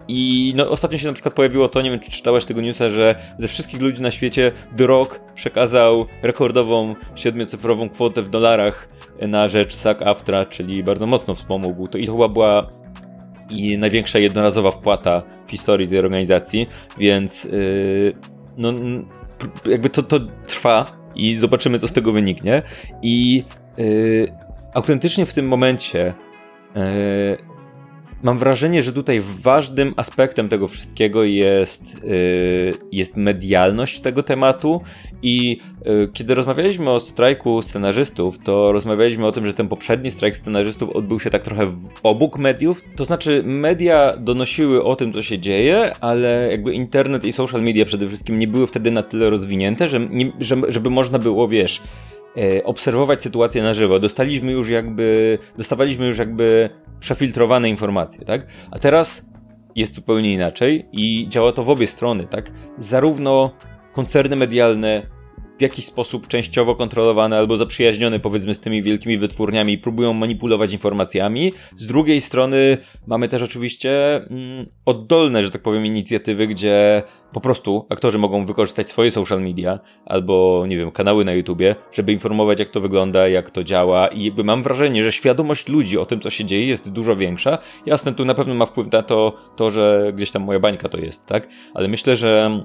[0.08, 3.15] I no, ostatnio się na przykład pojawiło to, nie wiem czy czytałeś tego newsa, że
[3.39, 8.89] ze wszystkich ludzi na świecie The Rock przekazał rekordową siedmiocyfrową kwotę w dolarach
[9.21, 11.88] na rzecz SAG AFTRA, czyli bardzo mocno wspomógł.
[11.88, 12.69] To, I to chyba była
[13.49, 18.13] i największa jednorazowa wpłata w historii tej organizacji, więc yy,
[18.58, 18.73] no,
[19.65, 22.62] jakby to, to trwa i zobaczymy, co z tego wyniknie.
[23.01, 23.43] I
[23.77, 24.27] yy,
[24.73, 26.13] autentycznie w tym momencie
[26.75, 27.54] yy,
[28.23, 34.82] mam wrażenie, że tutaj ważnym aspektem tego wszystkiego jest, yy, jest medialność tego tematu
[35.23, 40.36] i yy, kiedy rozmawialiśmy o strajku scenarzystów, to rozmawialiśmy o tym, że ten poprzedni strajk
[40.36, 41.67] scenarzystów odbył się tak trochę
[42.04, 47.32] obok mediów, to znaczy media donosiły o tym, co się dzieje, ale jakby internet i
[47.32, 51.19] social media przede wszystkim nie były wtedy na tyle rozwinięte, że, nie, że żeby można
[51.19, 51.82] było, wiesz,
[52.38, 53.99] E, obserwować sytuację na żywo.
[53.99, 58.47] Dostaliśmy już jakby, dostawaliśmy już jakby przefiltrowane informacje, tak?
[58.71, 59.29] A teraz
[59.75, 62.51] jest zupełnie inaczej i działa to w obie strony, tak?
[62.77, 63.51] Zarówno
[63.93, 65.14] koncerny medialne
[65.57, 71.53] w jakiś sposób częściowo kontrolowane albo zaprzyjaźnione powiedzmy z tymi wielkimi wytwórniami próbują manipulować informacjami.
[71.77, 77.85] Z drugiej strony mamy też oczywiście mm, oddolne, że tak powiem, inicjatywy, gdzie po prostu
[77.89, 82.69] aktorzy mogą wykorzystać swoje social media albo, nie wiem, kanały na YouTubie, żeby informować, jak
[82.69, 84.07] to wygląda, jak to działa.
[84.07, 87.57] I jakby mam wrażenie, że świadomość ludzi o tym, co się dzieje, jest dużo większa.
[87.85, 90.97] Jasne, tu na pewno ma wpływ na to, to że gdzieś tam moja bańka to
[90.97, 91.47] jest, tak?
[91.73, 92.63] Ale myślę, że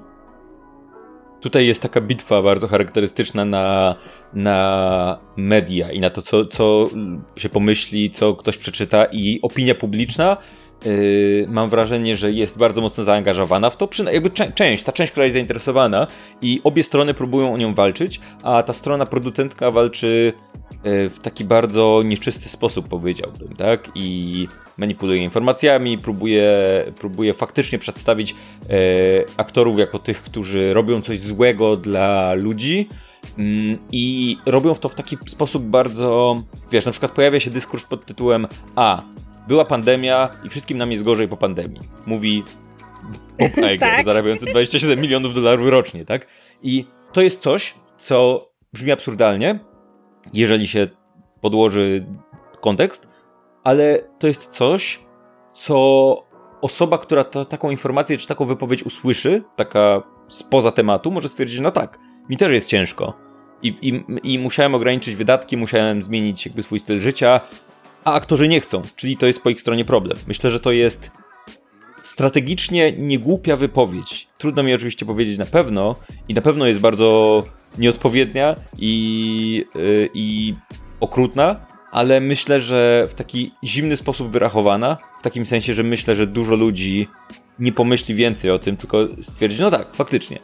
[1.41, 3.95] tutaj jest taka bitwa bardzo charakterystyczna na,
[4.33, 6.89] na media i na to, co, co
[7.35, 10.37] się pomyśli, co ktoś przeczyta i opinia publiczna.
[10.85, 15.25] Yy, mam wrażenie, że jest bardzo mocno zaangażowana w to, jakby część, ta część, która
[15.25, 16.07] jest zainteresowana
[16.41, 20.33] i obie strony próbują o nią walczyć, a ta strona producentka walczy
[20.83, 23.91] w taki bardzo nieczysty sposób, powiedziałbym, tak?
[23.95, 26.51] I manipuluje informacjami, próbuje,
[26.95, 28.35] próbuje faktycznie przedstawić
[28.69, 28.75] e,
[29.37, 32.89] aktorów jako tych, którzy robią coś złego dla ludzi.
[33.37, 36.35] Mm, I robią to w taki sposób bardzo.
[36.71, 39.01] Wiesz, na przykład pojawia się dyskurs pod tytułem A.
[39.47, 41.79] Była pandemia i wszystkim nam jest gorzej po pandemii.
[42.05, 42.43] Mówi
[43.39, 44.05] Bob Iger, tak.
[44.05, 46.27] zarabiający 27 milionów dolarów rocznie, tak?
[46.63, 49.59] I to jest coś, co brzmi absurdalnie,
[50.33, 50.87] jeżeli się
[51.41, 52.05] podłoży
[52.61, 53.09] kontekst,
[53.63, 54.99] ale to jest coś,
[55.53, 56.15] co
[56.61, 61.71] osoba, która ta, taką informację czy taką wypowiedź usłyszy, taka spoza tematu, może stwierdzić, no
[61.71, 63.13] tak, mi też jest ciężko.
[63.63, 64.03] I, i,
[64.33, 67.41] I musiałem ograniczyć wydatki, musiałem zmienić jakby swój styl życia,
[68.03, 70.17] a aktorzy nie chcą, czyli to jest po ich stronie problem.
[70.27, 71.11] Myślę, że to jest
[72.01, 74.27] strategicznie niegłupia wypowiedź.
[74.37, 75.95] Trudno mi oczywiście powiedzieć na pewno
[76.27, 77.43] i na pewno jest bardzo
[77.77, 80.55] nieodpowiednia i, yy, i
[80.99, 86.27] okrutna, ale myślę, że w taki zimny sposób wyrachowana, w takim sensie, że myślę, że
[86.27, 87.07] dużo ludzi
[87.59, 90.39] nie pomyśli więcej o tym, tylko stwierdzi, no tak, faktycznie.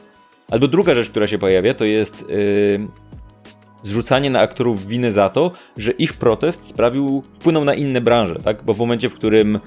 [0.52, 2.88] Albo druga rzecz, która się pojawia, to jest yy,
[3.82, 8.64] zrzucanie na aktorów winy za to, że ich protest sprawił, wpłynął na inne branże, tak?
[8.64, 9.60] Bo w momencie, w którym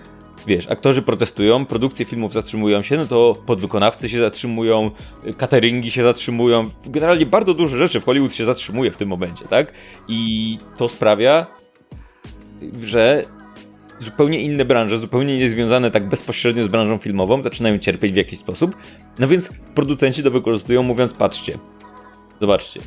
[0.47, 4.91] wiesz, aktorzy protestują, produkcje filmów zatrzymują się, no to podwykonawcy się zatrzymują,
[5.37, 9.73] cateringi się zatrzymują, generalnie bardzo dużo rzeczy w Hollywood się zatrzymuje w tym momencie, tak?
[10.09, 11.47] I to sprawia,
[12.83, 13.25] że
[13.99, 18.77] zupełnie inne branże, zupełnie niezwiązane tak bezpośrednio z branżą filmową, zaczynają cierpieć w jakiś sposób.
[19.19, 21.59] No więc producenci to wykorzystują, mówiąc: patrzcie,
[22.41, 22.81] zobaczcie,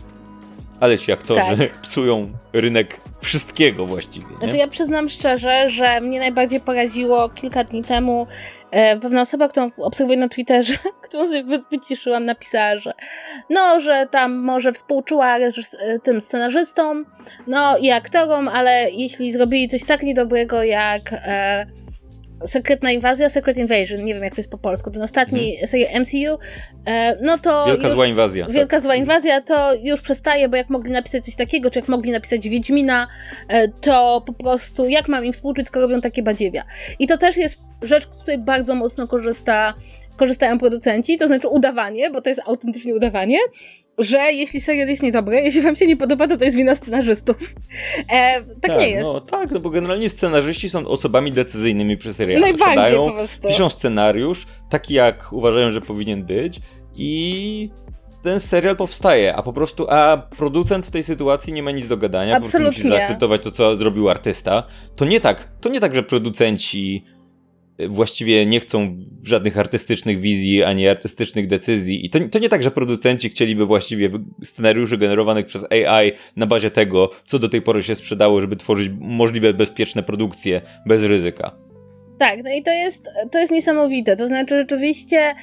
[0.84, 1.72] ale ci aktorzy tak.
[1.88, 4.28] psują rynek wszystkiego właściwie.
[4.32, 4.38] Nie?
[4.38, 8.28] Znaczy ja przyznam szczerze, że mnie najbardziej poraziło kilka dni temu
[8.72, 12.92] e, pewna osoba, którą obserwuję na Twitterze, którą sobie wyciszyłam, napisała, że
[13.50, 15.50] no, że tam może współczuła e,
[16.00, 17.06] tym scenarzystom,
[17.48, 21.66] no i aktorom, ale jeśli zrobili coś tak niedobrego jak e,
[22.46, 26.02] Sekretna Inwazja, Secret Invasion, nie wiem jak to jest po polsku, ten ostatni mhm.
[26.02, 26.38] MCU,
[26.86, 27.66] e, no to...
[27.68, 28.48] Wielka już, zła inwazja.
[28.48, 28.82] Wielka tak.
[28.82, 32.50] zła inwazja to już przestaje, bo jak mogli napisać coś takiego, czy jak mogli napisać
[32.50, 33.08] Wiedźmina,
[33.48, 36.64] e, to po prostu jak mam im współczuć, skoro robią takie badziewia.
[37.00, 39.74] I to też jest rzecz, z której bardzo mocno korzysta,
[40.16, 43.38] korzystają producenci, to znaczy udawanie, bo to jest autentycznie udawanie,
[43.98, 47.56] że jeśli serial jest niedobry, jeśli wam się nie podoba, to to jest wina scenarzystów.
[48.10, 49.10] E, tak, tak, nie jest.
[49.14, 52.42] No, tak, no bo generalnie scenarzyści są osobami decyzyjnymi przy serialu.
[52.42, 53.48] Najbardziej Siadają, po prostu.
[53.48, 56.60] Piszą scenariusz, taki jak uważają, że powinien być
[56.96, 57.70] i
[58.24, 61.98] ten serial powstaje, a po prostu, a producent w tej sytuacji nie ma nic do
[61.98, 62.68] gadania, Absolutnie.
[62.68, 64.64] po prostu musi zaakceptować to, co zrobił artysta.
[64.96, 67.06] To nie tak, to nie tak, że producenci
[67.88, 72.06] właściwie nie chcą żadnych artystycznych wizji, ani artystycznych decyzji.
[72.06, 74.10] I to, to nie tak, że producenci chcieliby właściwie
[74.44, 78.92] scenariuszy generowanych przez AI na bazie tego, co do tej pory się sprzedało, żeby tworzyć
[79.00, 81.56] możliwe bezpieczne produkcje bez ryzyka.
[82.18, 84.16] Tak, no i to jest, to jest niesamowite.
[84.16, 85.36] To znaczy, rzeczywiście.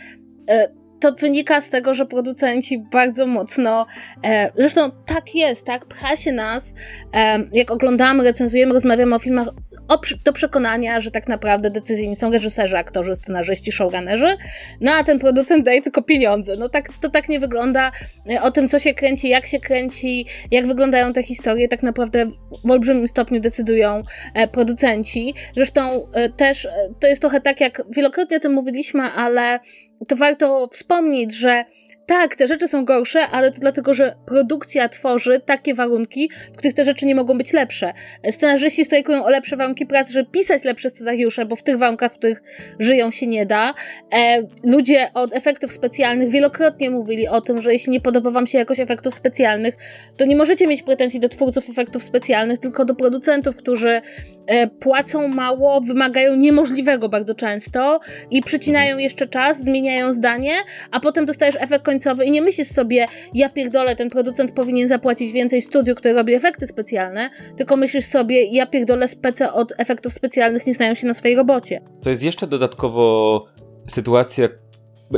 [0.51, 3.87] Y to wynika z tego, że producenci bardzo mocno,
[4.25, 6.75] e, zresztą tak jest, tak, pcha się nas,
[7.15, 9.49] e, jak oglądamy, recenzujemy, rozmawiamy o filmach,
[9.91, 14.37] o, do przekonania, że tak naprawdę decyzyjni są reżyserzy, aktorzy, scenarzyści, showrunnerzy,
[14.81, 16.57] no a ten producent daje tylko pieniądze.
[16.57, 17.93] No tak, to tak nie wygląda.
[18.31, 22.27] E, o tym, co się kręci, jak się kręci, jak wyglądają te historie, tak naprawdę
[22.65, 24.03] w olbrzymim stopniu decydują
[24.35, 25.35] e, producenci.
[25.55, 26.69] Zresztą e, też
[27.01, 29.61] to jest trochę tak, jak wielokrotnie o tym mówiliśmy, ale
[30.07, 31.65] to warto wspomnieć, że
[32.11, 36.75] tak, te rzeczy są gorsze, ale to dlatego, że produkcja tworzy takie warunki, w których
[36.75, 37.93] te rzeczy nie mogą być lepsze.
[38.31, 42.19] Scenarzyści strajkują o lepsze warunki pracy, żeby pisać lepsze scenariusze, bo w tych warunkach, w
[42.19, 42.43] których
[42.79, 43.75] żyją się nie da.
[44.13, 48.59] E, ludzie od efektów specjalnych wielokrotnie mówili o tym, że jeśli nie podoba wam się
[48.59, 49.77] jakoś efektów specjalnych,
[50.17, 54.03] to nie możecie mieć pretensji do twórców efektów specjalnych, tylko do producentów, którzy
[54.47, 60.53] e, płacą mało, wymagają niemożliwego bardzo często i przycinają jeszcze czas, zmieniają zdanie,
[60.91, 64.89] a potem dostajesz efekt końcowy końcowy i nie myślisz sobie, ja pierdolę, ten producent powinien
[64.89, 70.13] zapłacić więcej studiu, które robi efekty specjalne, tylko myślisz sobie, ja pierdolę, spece od efektów
[70.13, 71.81] specjalnych nie znają się na swojej robocie.
[72.03, 73.47] To jest jeszcze dodatkowo
[73.89, 74.49] sytuacja,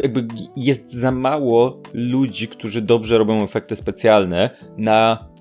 [0.02, 5.31] jakby jest za mało ludzi, którzy dobrze robią efekty specjalne na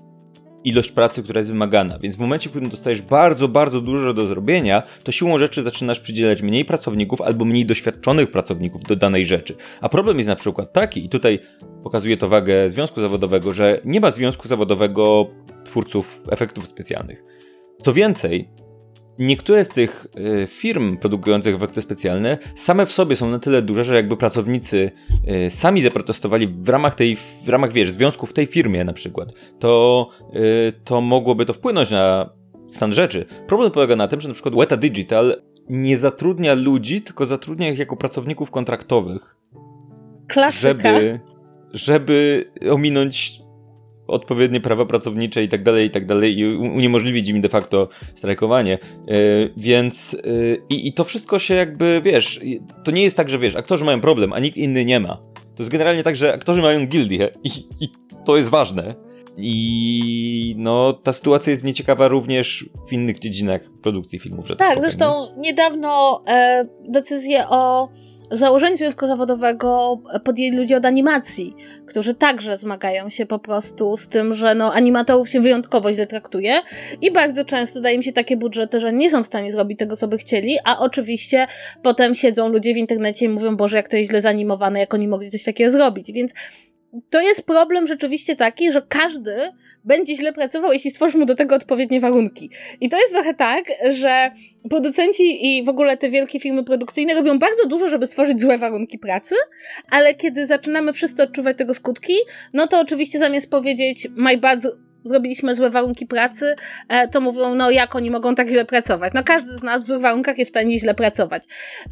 [0.64, 1.98] ilość pracy, która jest wymagana.
[1.98, 6.00] Więc w momencie, w którym dostajesz bardzo, bardzo dużo do zrobienia, to siłą rzeczy zaczynasz
[6.00, 9.54] przydzielać mniej pracowników albo mniej doświadczonych pracowników do danej rzeczy.
[9.80, 11.38] A problem jest na przykład taki, i tutaj
[11.82, 15.26] pokazuje to wagę związku zawodowego, że nie ma związku zawodowego
[15.64, 17.24] twórców efektów specjalnych.
[17.82, 18.48] Co więcej,
[19.18, 20.06] Niektóre z tych
[20.42, 24.90] y, firm produkujących efekty specjalne same w sobie są na tyle duże, że jakby pracownicy
[25.46, 29.32] y, sami zaprotestowali w ramach tej, w ramach, wiesz, związku w tej firmie na przykład,
[29.58, 32.30] to, y, to mogłoby to wpłynąć na
[32.68, 33.26] stan rzeczy.
[33.46, 37.78] Problem polega na tym, że na przykład Weta Digital nie zatrudnia ludzi, tylko zatrudnia ich
[37.78, 39.36] jako pracowników kontraktowych.
[40.28, 41.00] Klasyka.
[41.00, 41.20] Żeby,
[41.72, 43.41] żeby ominąć
[44.06, 48.78] odpowiednie prawa pracownicze i tak dalej, i tak dalej, i uniemożliwić im de facto strajkowanie.
[49.06, 52.40] Yy, więc yy, i to wszystko się jakby, wiesz,
[52.84, 55.16] to nie jest tak, że wiesz, aktorzy mają problem, a nikt inny nie ma.
[55.54, 57.48] To jest generalnie tak, że aktorzy mają gildię i,
[57.80, 57.88] i
[58.24, 58.94] to jest ważne.
[59.36, 64.48] I no, ta sytuacja jest nieciekawa również w innych dziedzinach produkcji filmów.
[64.48, 65.42] Tak, tak zresztą nie?
[65.42, 67.88] niedawno e, decyzję o
[68.32, 71.54] założeniu związku zawodowego podjęli ludzie od animacji,
[71.86, 76.60] którzy także zmagają się po prostu z tym, że no, animatorów się wyjątkowo źle traktuje
[77.00, 79.96] i bardzo często daje im się takie budżety, że nie są w stanie zrobić tego,
[79.96, 81.46] co by chcieli, a oczywiście
[81.82, 85.08] potem siedzą ludzie w internecie i mówią, Boże, jak to jest źle zanimowane, jak oni
[85.08, 86.34] mogli coś takiego zrobić, więc
[87.10, 89.36] to jest problem rzeczywiście taki, że każdy
[89.84, 92.50] będzie źle pracował, jeśli stworzy mu do tego odpowiednie warunki.
[92.80, 94.30] I to jest trochę tak, że
[94.70, 98.98] producenci i w ogóle te wielkie firmy produkcyjne robią bardzo dużo, żeby stworzyć złe warunki
[98.98, 99.34] pracy,
[99.90, 102.14] ale kiedy zaczynamy wszyscy odczuwać tego skutki,
[102.52, 104.60] no to oczywiście zamiast powiedzieć my bad,
[105.04, 106.54] zrobiliśmy złe warunki pracy,
[106.88, 109.12] e, to mówią, no jak oni mogą tak źle pracować.
[109.14, 111.42] No każdy z nas w złych warunkach jest w stanie źle pracować.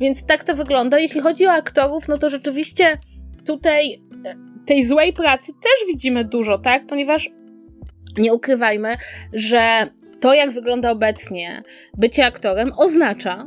[0.00, 0.98] Więc tak to wygląda.
[0.98, 2.98] Jeśli chodzi o aktorów, no to rzeczywiście
[3.44, 6.86] tutaj e, tej złej pracy też widzimy dużo, tak?
[6.86, 7.30] Ponieważ
[8.18, 8.96] nie ukrywajmy,
[9.32, 11.62] że to, jak wygląda obecnie
[11.96, 13.46] bycie aktorem, oznacza,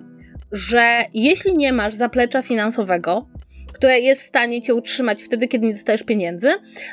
[0.51, 3.27] że jeśli nie masz zaplecza finansowego,
[3.84, 6.50] które jest w stanie cię utrzymać wtedy, kiedy nie dostajesz pieniędzy,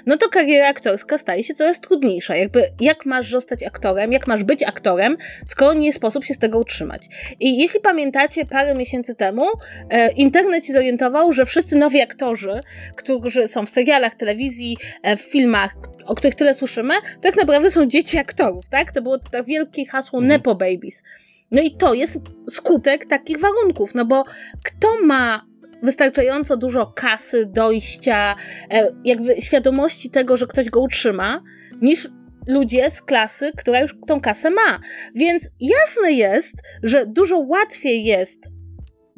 [0.07, 2.37] no to kariera aktorska staje się coraz trudniejsza.
[2.37, 6.59] Jakby, jak masz zostać aktorem, jak masz być aktorem, skoro nie sposób się z tego
[6.59, 7.03] utrzymać.
[7.40, 9.46] I jeśli pamiętacie, parę miesięcy temu
[9.90, 12.61] e, internet się zorientował, że wszyscy nowi aktorzy,
[12.96, 15.74] którzy są w serialach, telewizji, e, w filmach,
[16.07, 18.92] o których tyle słyszymy, tak naprawdę są dzieci aktorów, tak?
[18.92, 20.29] To było to tak wielkie hasło mhm.
[20.29, 21.03] Nepo Babies.
[21.50, 24.24] No i to jest skutek takich warunków, no bo
[24.64, 25.49] kto ma
[25.82, 28.36] wystarczająco dużo kasy, dojścia,
[28.70, 31.42] e, jakby świadomości tego, że ktoś go utrzyma,
[31.82, 32.08] niż
[32.46, 34.80] ludzie z klasy, która już tą kasę ma.
[35.14, 38.48] Więc jasne jest, że dużo łatwiej jest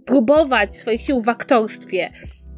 [0.05, 2.11] próbować swoich sił w aktorstwie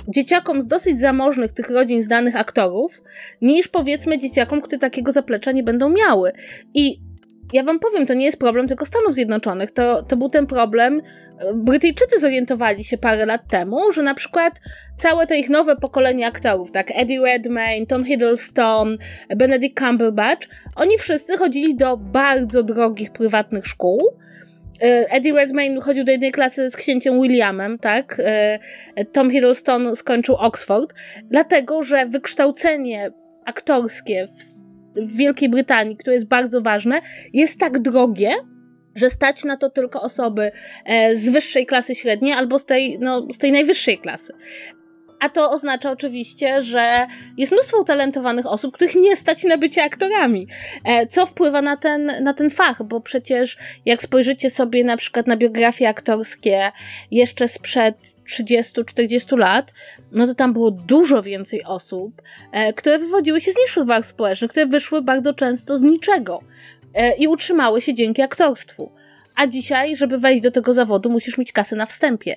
[0.08, 3.02] dzieciakom z dosyć zamożnych tych rodzin znanych aktorów,
[3.42, 6.32] niż powiedzmy dzieciakom, które takiego zaplecza nie będą miały.
[6.74, 7.00] I
[7.52, 9.70] ja wam powiem, to nie jest problem tylko Stanów Zjednoczonych.
[9.70, 11.00] To, to był ten problem.
[11.54, 14.60] Brytyjczycy zorientowali się parę lat temu, że na przykład
[14.96, 18.96] całe te ich nowe pokolenie aktorów, tak, Eddie Redmayne, Tom Hiddleston,
[19.36, 24.00] Benedict Cumberbatch, oni wszyscy chodzili do bardzo drogich prywatnych szkół
[25.10, 28.22] Eddie Redmayne chodził do jednej klasy z księciem Williamem, tak?
[29.12, 30.94] Tom Hiddleston skończył Oxford,
[31.24, 33.12] dlatego że wykształcenie
[33.44, 37.00] aktorskie w, w Wielkiej Brytanii, które jest bardzo ważne,
[37.32, 38.30] jest tak drogie,
[38.94, 40.50] że stać na to tylko osoby
[40.84, 44.32] e, z wyższej klasy średniej albo z tej, no, z tej najwyższej klasy.
[45.20, 47.06] A to oznacza oczywiście, że
[47.36, 50.48] jest mnóstwo utalentowanych osób, których nie stać na bycie aktorami,
[50.84, 55.26] e, co wpływa na ten, na ten fach, bo przecież jak spojrzycie sobie na przykład
[55.26, 56.72] na biografie aktorskie
[57.10, 57.96] jeszcze sprzed
[58.28, 59.72] 30-40 lat,
[60.12, 64.50] no to tam było dużo więcej osób, e, które wywodziły się z niższych warstw społecznych,
[64.50, 66.40] które wyszły bardzo często z niczego
[66.94, 68.92] e, i utrzymały się dzięki aktorstwu.
[69.36, 72.36] A dzisiaj, żeby wejść do tego zawodu, musisz mieć kasę na wstępie.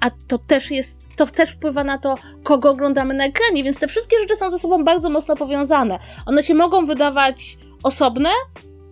[0.00, 3.88] A to też jest, to też wpływa na to, kogo oglądamy na ekranie, więc te
[3.88, 5.98] wszystkie rzeczy są ze sobą bardzo mocno powiązane.
[6.26, 8.28] One się mogą wydawać osobne,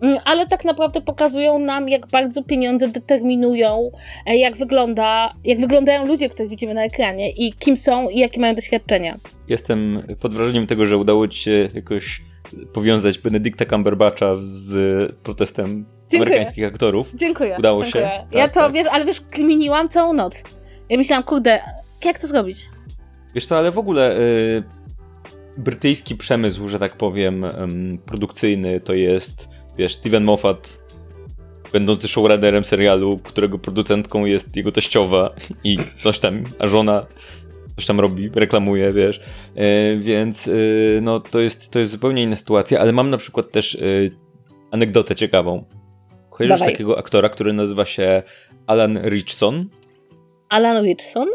[0.01, 3.91] mm, ale tak naprawdę pokazują nam, jak bardzo pieniądze determinują,
[4.25, 8.41] e, jak, wygląda, jak wyglądają ludzie, których widzimy na ekranie i kim są i jakie
[8.41, 9.19] mają doświadczenia.
[9.47, 12.21] Jestem pod wrażeniem tego, że udało ci się jakoś
[12.73, 16.31] powiązać Benedykta Cumberbatcha z protestem Dziękuję.
[16.31, 17.11] amerykańskich aktorów.
[17.15, 17.55] Dziękuję.
[17.59, 18.03] Udało dziękuję.
[18.03, 18.09] się.
[18.09, 18.73] Tak, ja to, tak.
[18.73, 20.43] wiesz, ale wiesz, kminiłam całą noc.
[20.89, 21.61] Ja myślałam, kurde,
[22.05, 22.69] jak to zrobić?
[23.35, 24.63] Wiesz co, ale w ogóle y,
[25.57, 29.47] brytyjski przemysł, że tak powiem, y, produkcyjny to jest,
[29.77, 30.85] wiesz, Steven Moffat
[31.73, 35.29] będący showrunnerem serialu, którego producentką jest jego teściowa
[35.63, 37.05] i coś tam, a żona
[37.75, 39.21] coś tam robi, reklamuje, wiesz.
[39.55, 40.51] E, więc e,
[41.01, 43.79] no, to, jest, to jest zupełnie inna sytuacja, ale mam na przykład też e,
[44.71, 45.65] anegdotę ciekawą.
[46.35, 46.73] Kojarzysz Dawaj.
[46.73, 48.23] takiego aktora, który nazywa się
[48.67, 49.69] Alan Richson?
[50.49, 51.27] Alan Richson?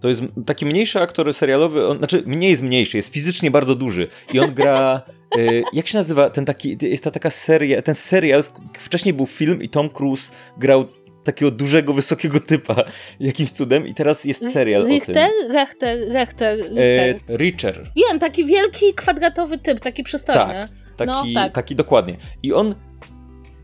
[0.00, 4.08] To jest taki mniejszy aktor serialowy, on, znaczy nie jest mniejszy, jest fizycznie bardzo duży
[4.34, 5.02] i on gra,
[5.38, 8.44] y, jak się nazywa ten taki, jest ta taka seria, ten serial,
[8.78, 10.84] wcześniej był film i Tom Cruise grał
[11.24, 12.84] takiego dużego, wysokiego typa
[13.20, 15.10] jakimś cudem i teraz jest serial Richter?
[15.10, 15.56] o tym.
[15.56, 17.34] Richter, Richter, Richter.
[17.34, 17.90] E, Richer.
[17.96, 20.40] Wiem, taki wielki, kwadratowy typ, taki przystojny.
[20.40, 21.52] Tak, taki, no, tak.
[21.52, 22.16] taki dokładnie.
[22.42, 22.74] I on,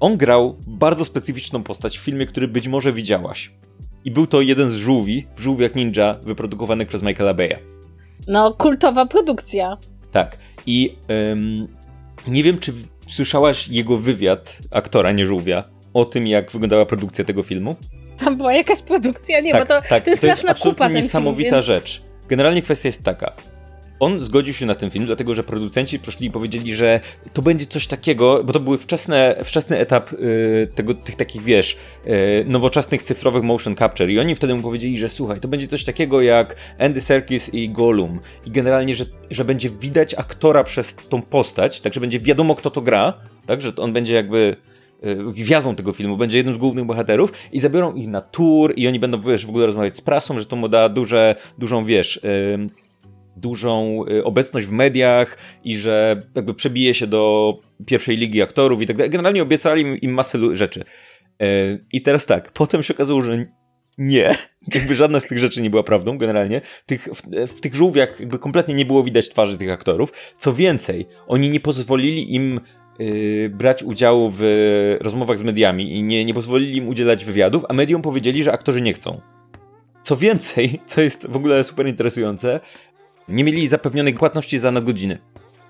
[0.00, 3.50] on grał bardzo specyficzną postać w filmie, który być może widziałaś.
[4.04, 7.56] I był to jeden z żółwi, w żółwiach ninja, wyprodukowanych przez Michaela Beya.
[8.28, 9.76] No, kultowa produkcja.
[10.12, 10.38] Tak.
[10.66, 11.68] I um,
[12.28, 12.72] nie wiem, czy
[13.08, 17.76] słyszałaś jego wywiad, aktora, nie żółwia, o tym, jak wyglądała produkcja tego filmu?
[18.18, 19.40] Tam była jakaś produkcja?
[19.40, 21.64] Nie, tak, bo to, tak, to jest straszna to jest kupa niesamowita film, więc...
[21.64, 22.02] rzecz.
[22.28, 23.32] Generalnie kwestia jest taka.
[24.00, 27.00] On zgodził się na ten film, dlatego że producenci przyszli i powiedzieli, że
[27.32, 31.76] to będzie coś takiego, bo to był wczesne, wczesny etap y, tego, tych takich, wiesz,
[32.06, 34.10] y, nowoczesnych cyfrowych motion capture.
[34.10, 37.70] I oni wtedy mu powiedzieli, że słuchaj, to będzie coś takiego jak Andy Serkis i
[37.70, 38.20] Gollum.
[38.46, 42.80] I generalnie, że, że będzie widać aktora przez tą postać, także będzie wiadomo, kto to
[42.80, 43.14] gra,
[43.46, 44.56] tak, że on będzie jakby
[45.06, 48.88] Y, gwiazdą tego filmu, będzie jednym z głównych bohaterów i zabiorą ich na tour i
[48.88, 52.20] oni będą, wiesz, w ogóle rozmawiać z prasą, że to mu da duże, dużą, wiesz,
[53.40, 57.54] dużą y, obecność w mediach i że jakby przebije się do
[57.86, 59.10] pierwszej ligi aktorów i tak dalej.
[59.10, 60.84] Generalnie obiecali im masę rzeczy.
[61.40, 61.46] Yy,
[61.92, 63.46] I teraz tak, potem się okazało, że
[63.98, 64.34] nie,
[64.74, 66.60] jakby żadna z tych rzeczy nie była prawdą generalnie.
[66.86, 70.12] Tych, w, w, tych żółwiach jakby kompletnie nie było widać twarzy tych aktorów.
[70.38, 72.60] Co więcej, oni nie pozwolili im
[72.98, 74.42] yy, brać udziału w
[75.00, 78.80] rozmowach z mediami i nie, nie pozwolili im udzielać wywiadów, a mediom powiedzieli, że aktorzy
[78.80, 79.20] nie chcą.
[80.02, 82.60] Co więcej, co jest w ogóle super interesujące,
[83.28, 85.18] nie mieli zapewnionej płatności za nadgodziny.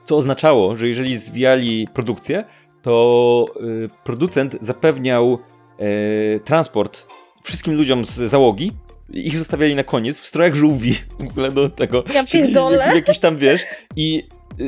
[0.04, 2.44] Co oznaczało, że jeżeli zwijali produkcję,
[2.82, 5.38] to yy, producent zapewniał
[5.78, 7.06] yy, transport
[7.42, 8.72] wszystkim ludziom z załogi,
[9.12, 12.04] ich zostawiali na koniec w strojach żółwi w ogóle do tego.
[12.14, 12.92] Ja pierdolę.
[12.94, 13.62] Jakiś tam, wiesz,
[13.96, 14.22] i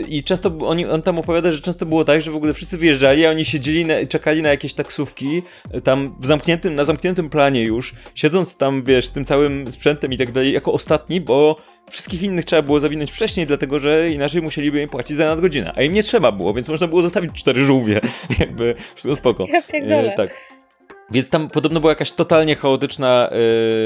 [0.08, 3.26] i często oni, on tam opowiada, że często było tak, że w ogóle wszyscy wyjeżdżali,
[3.26, 5.42] a oni siedzieli i czekali na jakieś taksówki,
[5.84, 10.18] tam w zamkniętym, na zamkniętym planie już, siedząc tam, wiesz, z tym całym sprzętem i
[10.18, 11.56] tak dalej, jako ostatni, bo
[11.90, 15.82] wszystkich innych trzeba było zawinąć wcześniej, dlatego że inaczej musieliby im płacić za nadgodzinę, a
[15.82, 18.00] im nie trzeba było, więc można było zostawić cztery żółwie,
[18.40, 19.46] jakby wszystko spoko.
[19.52, 20.30] Ja e, tak.
[21.10, 23.30] Więc tam podobno była jakaś totalnie chaotyczna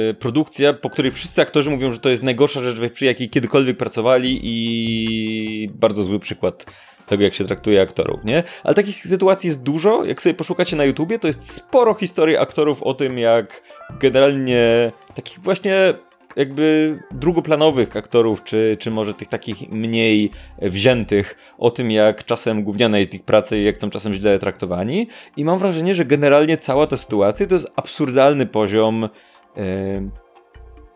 [0.07, 3.77] yy, produkcja, po której wszyscy aktorzy mówią, że to jest najgorsza rzecz, przy jakiej kiedykolwiek
[3.77, 6.64] pracowali i bardzo zły przykład
[7.07, 8.43] tego, jak się traktuje aktorów, nie?
[8.64, 10.05] Ale takich sytuacji jest dużo.
[10.05, 13.62] Jak sobie poszukacie na YouTubie, to jest sporo historii aktorów o tym, jak
[14.01, 15.95] generalnie takich właśnie
[16.37, 20.30] jakby drugoplanowych aktorów, czy, czy może tych takich mniej
[20.62, 25.09] wziętych, o tym jak czasem gówniane jest ich pracy i jak są czasem źle traktowani.
[25.37, 29.09] I mam wrażenie, że generalnie cała ta sytuacja to jest absurdalny poziom
[29.57, 29.62] yy,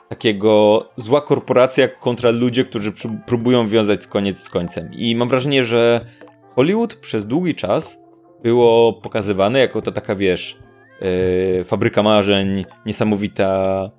[0.09, 2.93] takiego zła korporacja kontra ludzie, którzy
[3.27, 4.91] próbują wiązać koniec z końcem.
[4.93, 6.07] I mam wrażenie, że
[6.55, 8.03] Hollywood przez długi czas
[8.43, 10.59] było pokazywane jako to taka, wiesz,
[11.01, 13.91] yy, Fabryka Marzeń, niesamowita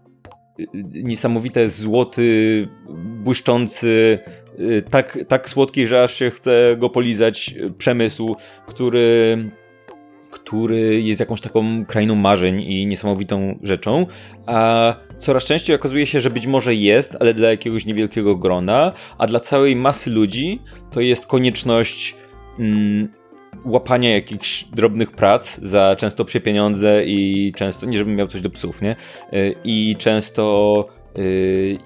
[0.94, 2.68] niesamowite złoty,
[3.24, 4.20] błyszczący,
[4.90, 8.36] tak, tak słodki, że aż się chce go polizać przemysł,
[8.68, 9.38] który
[10.32, 14.06] który jest jakąś taką krainą marzeń i niesamowitą rzeczą,
[14.46, 19.28] a coraz częściej okazuje się, że być może jest, ale dla jakiegoś niewielkiego grona, a
[19.28, 22.16] dla całej masy ludzi to jest konieczność
[22.60, 23.08] mm,
[23.66, 28.50] łapania jakichś drobnych prac za często psie pieniądze i często, nie żebym miał coś do
[28.50, 28.96] psów, nie?
[29.34, 30.86] Y, I często
[31.18, 31.78] y,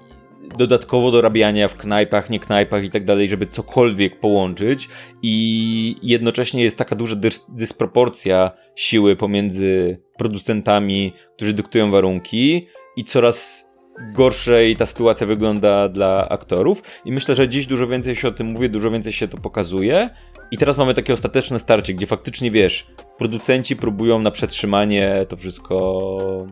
[0.58, 4.88] dodatkowo dorabiania w knajpach, nie knajpach i tak dalej, żeby cokolwiek połączyć
[5.22, 13.70] i jednocześnie jest taka duża dys dysproporcja siły pomiędzy producentami, którzy dyktują warunki i coraz
[14.14, 18.46] gorszej ta sytuacja wygląda dla aktorów i myślę, że dziś dużo więcej się o tym
[18.46, 20.10] mówi, dużo więcej się to pokazuje
[20.50, 22.86] i teraz mamy takie ostateczne starcie, gdzie faktycznie wiesz,
[23.18, 26.46] producenci próbują na przetrzymanie to wszystko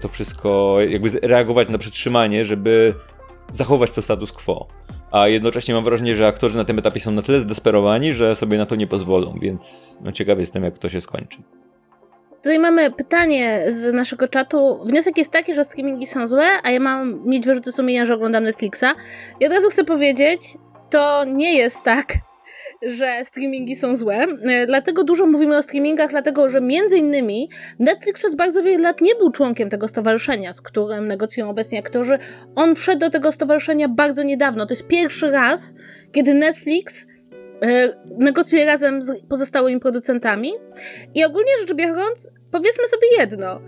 [0.00, 2.94] to wszystko, jakby reagować na przetrzymanie, żeby
[3.50, 4.68] zachować to status quo.
[5.10, 8.58] A jednocześnie mam wrażenie, że aktorzy na tym etapie są na tyle zdesperowani, że sobie
[8.58, 11.38] na to nie pozwolą, więc no ciekawy jestem, jak to się skończy.
[12.42, 14.80] Tutaj mamy pytanie z naszego czatu.
[14.84, 18.44] Wniosek jest taki, że streamingi są złe, a ja mam mieć wyrzuty sumienia, że oglądam
[18.44, 18.84] Netflixa.
[19.40, 20.40] I od razu chcę powiedzieć,
[20.90, 22.14] to nie jest tak,
[22.98, 24.26] że streamingi są złe.
[24.48, 29.00] E, dlatego dużo mówimy o streamingach, dlatego że między innymi Netflix przez bardzo wiele lat
[29.00, 32.18] nie był członkiem tego stowarzyszenia, z którym negocjują obecnie aktorzy.
[32.54, 34.66] On wszedł do tego stowarzyszenia bardzo niedawno.
[34.66, 35.74] To jest pierwszy raz,
[36.12, 37.06] kiedy Netflix
[38.18, 40.52] negocjuje razem z pozostałymi producentami.
[41.14, 43.60] I ogólnie rzecz biorąc, powiedzmy sobie jedno.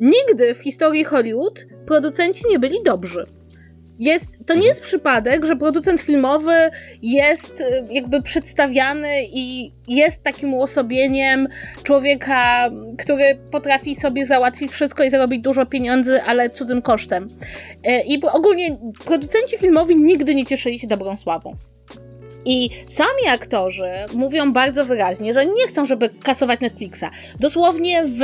[0.00, 3.26] Nigdy w historii Hollywood producenci nie byli dobrzy.
[3.98, 6.70] Jest, to nie jest przypadek, że producent filmowy
[7.02, 11.48] jest y, jakby przedstawiany i jest takim uosobieniem
[11.82, 17.26] człowieka, który potrafi sobie załatwić wszystko i zarobić dużo pieniędzy, ale cudzym kosztem.
[17.86, 21.56] Y, I ogólnie producenci filmowi nigdy nie cieszyli się dobrą sławą.
[22.44, 27.04] I sami aktorzy mówią bardzo wyraźnie, że nie chcą, żeby kasować Netflixa.
[27.40, 28.20] Dosłownie w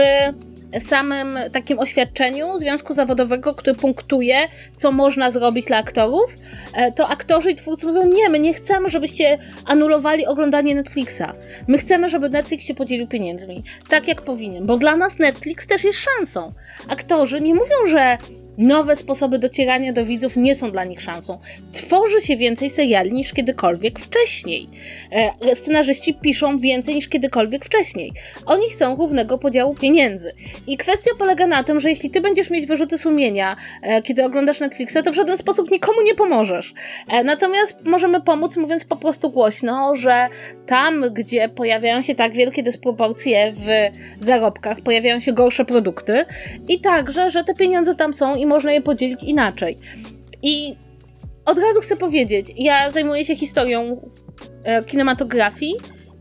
[0.79, 4.37] samym takim oświadczeniu Związku Zawodowego, który punktuje,
[4.77, 6.37] co można zrobić dla aktorów,
[6.75, 11.23] e, to aktorzy i twórcy mówią, nie, my nie chcemy, żebyście anulowali oglądanie Netflixa.
[11.69, 13.63] My chcemy, żeby Netflix się podzielił pieniędzmi.
[13.89, 16.53] Tak jak powinien, bo dla nas Netflix też jest szansą.
[16.89, 18.19] Aktorzy nie mówią, że
[18.59, 21.39] Nowe sposoby docierania do widzów nie są dla nich szansą.
[21.73, 24.69] Tworzy się więcej seriali niż kiedykolwiek wcześniej.
[25.13, 28.13] E, scenarzyści piszą więcej niż kiedykolwiek wcześniej.
[28.47, 30.33] Oni chcą równego podziału pieniędzy.
[30.67, 34.61] I kwestia polega na tym, że jeśli ty będziesz mieć wyrzuty sumienia, e, kiedy oglądasz
[34.61, 36.75] Netflixa, to w żaden sposób nikomu nie pomożesz.
[37.09, 40.29] E, natomiast możemy pomóc, mówiąc po prostu głośno, że
[40.67, 43.69] tam, gdzie pojawiają się tak wielkie dysproporcje w
[44.25, 46.25] zarobkach, pojawiają się gorsze produkty
[46.69, 49.77] i także, że te pieniądze tam są i można je podzielić inaczej.
[50.43, 50.77] I
[51.45, 54.11] od razu chcę powiedzieć, ja zajmuję się historią
[54.65, 55.75] e, kinematografii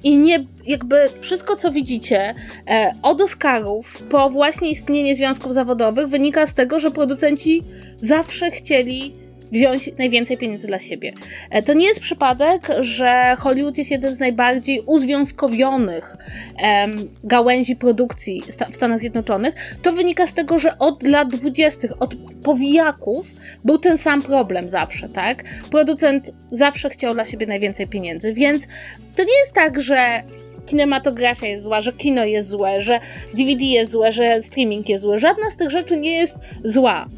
[0.04, 2.36] i nie, jakby wszystko, co widzicie
[2.68, 7.64] e, od Oscarów po właśnie istnienie związków zawodowych wynika z tego, że producenci
[7.98, 11.14] zawsze chcieli wziąć najwięcej pieniędzy dla siebie.
[11.50, 16.18] E, to nie jest przypadek, że Hollywood jest jednym z najbardziej uzwiązkowionych
[16.58, 19.78] em, gałęzi produkcji w Stanach Zjednoczonych.
[19.82, 23.34] To wynika z tego, że od lat dwudziestych, od powijaków
[23.66, 25.44] był ten sam problem zawsze, tak?
[25.72, 28.68] Producent zawsze chciał dla siebie najwięcej pieniędzy, więc
[29.16, 30.24] to nie jest tak, że
[30.68, 33.00] kinematografia jest zła, że kino jest złe, że
[33.34, 35.20] DVD jest złe, że streaming jest zły.
[35.20, 37.10] Żadna z tych rzeczy nie jest zła.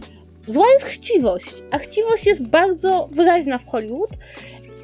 [0.49, 4.09] Zła jest chciwość, a chciwość jest bardzo wyraźna w Hollywood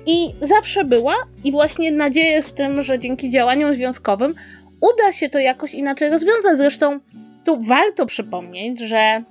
[0.05, 4.35] i zawsze była i właśnie nadzieję w tym, że dzięki działaniom związkowym
[4.81, 6.57] uda się to jakoś inaczej rozwiązać.
[6.57, 6.99] Zresztą
[7.45, 9.23] tu warto przypomnieć, że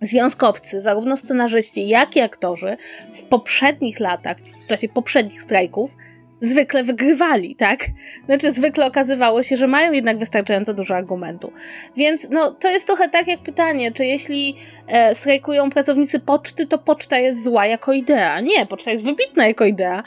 [0.00, 2.76] związkowcy, zarówno scenarzyści, jak i aktorzy
[3.14, 5.96] w poprzednich latach, w czasie poprzednich strajków,
[6.42, 7.86] zwykle wygrywali, tak?
[8.26, 11.52] Znaczy, zwykle okazywało się, że mają jednak wystarczająco dużo argumentu.
[11.96, 16.78] Więc, no, to jest trochę tak jak pytanie, czy jeśli e, strajkują pracownicy poczty, to
[16.78, 18.40] poczta jest zła jako idea.
[18.40, 20.02] Nie, poczta jest wybitna jako idea,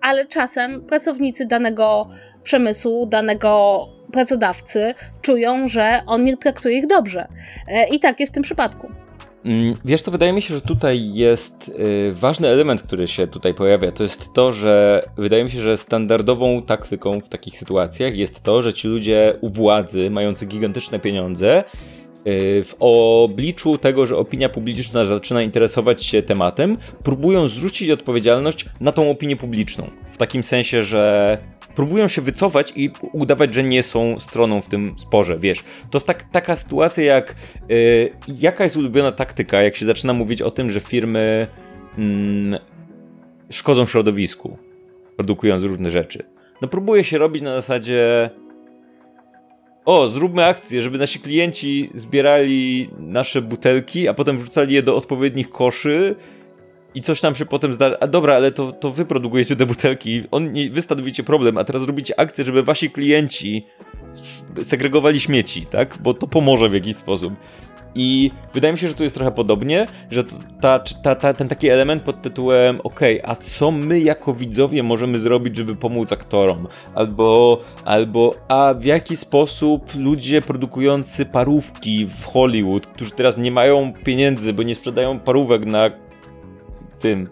[0.00, 2.08] ale czasem pracownicy danego
[2.42, 7.28] przemysłu, danego pracodawcy czują, że on nie traktuje ich dobrze.
[7.68, 9.03] E, I tak jest w tym przypadku.
[9.44, 13.54] Mm, wiesz co, wydaje mi się, że tutaj jest y, ważny element, który się tutaj
[13.54, 13.92] pojawia.
[13.92, 18.62] To jest to, że wydaje mi się, że standardową taktyką w takich sytuacjach jest to,
[18.62, 21.64] że ci ludzie u władzy, mający gigantyczne pieniądze,
[22.26, 28.92] y, w obliczu tego, że opinia publiczna zaczyna interesować się tematem, próbują zrzucić odpowiedzialność na
[28.92, 29.90] tą opinię publiczną.
[30.12, 31.38] W takim sensie, że
[31.74, 35.64] próbują się wycofać i udawać, że nie są stroną w tym sporze, wiesz.
[35.90, 37.34] To tak, taka sytuacja jak
[37.68, 41.46] yy, jaka jest ulubiona taktyka, jak się zaczyna mówić o tym, że firmy
[41.98, 42.58] yy,
[43.50, 44.58] szkodzą środowisku,
[45.16, 46.22] produkując różne rzeczy.
[46.62, 48.30] No próbuje się robić na zasadzie
[49.84, 55.50] o, zróbmy akcję, żeby nasi klienci zbierali nasze butelki, a potem wrzucali je do odpowiednich
[55.50, 56.16] koszy
[56.94, 58.00] i coś tam się potem zdarzy.
[58.00, 61.64] A dobra, ale to, to wy produkujecie te butelki, on, nie, wy stanowicie problem, a
[61.64, 63.66] teraz robicie akcję, żeby wasi klienci
[64.62, 65.98] segregowali śmieci, tak?
[66.02, 67.34] Bo to pomoże w jakiś sposób.
[67.94, 70.24] I wydaje mi się, że tu jest trochę podobnie, że
[70.60, 75.18] ta, ta, ta, ten taki element pod tytułem ok, a co my jako widzowie możemy
[75.18, 76.68] zrobić, żeby pomóc aktorom?
[76.94, 83.92] Albo, albo a w jaki sposób ludzie produkujący parówki w Hollywood, którzy teraz nie mają
[84.04, 85.90] pieniędzy, bo nie sprzedają parówek na
[87.04, 87.28] tym...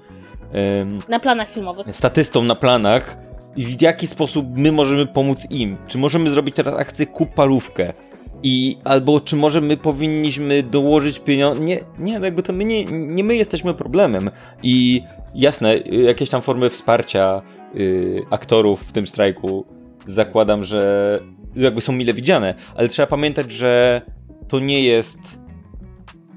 [1.08, 1.96] na planach filmowych.
[1.96, 3.16] Statystą na planach,
[3.56, 5.76] w jaki sposób my możemy pomóc im?
[5.88, 7.92] Czy możemy zrobić teraz akcję kup parówkę?
[8.42, 11.62] I albo czy może my powinniśmy dołożyć pieniądze?
[11.62, 14.30] Nie, nie, jakby to my nie, nie my jesteśmy problemem.
[14.62, 15.02] I
[15.34, 17.42] jasne, jakieś tam formy wsparcia
[17.74, 19.64] yy, aktorów w tym strajku
[20.06, 21.20] zakładam, że
[21.56, 24.02] jakby są mile widziane, ale trzeba pamiętać, że
[24.48, 25.18] to nie jest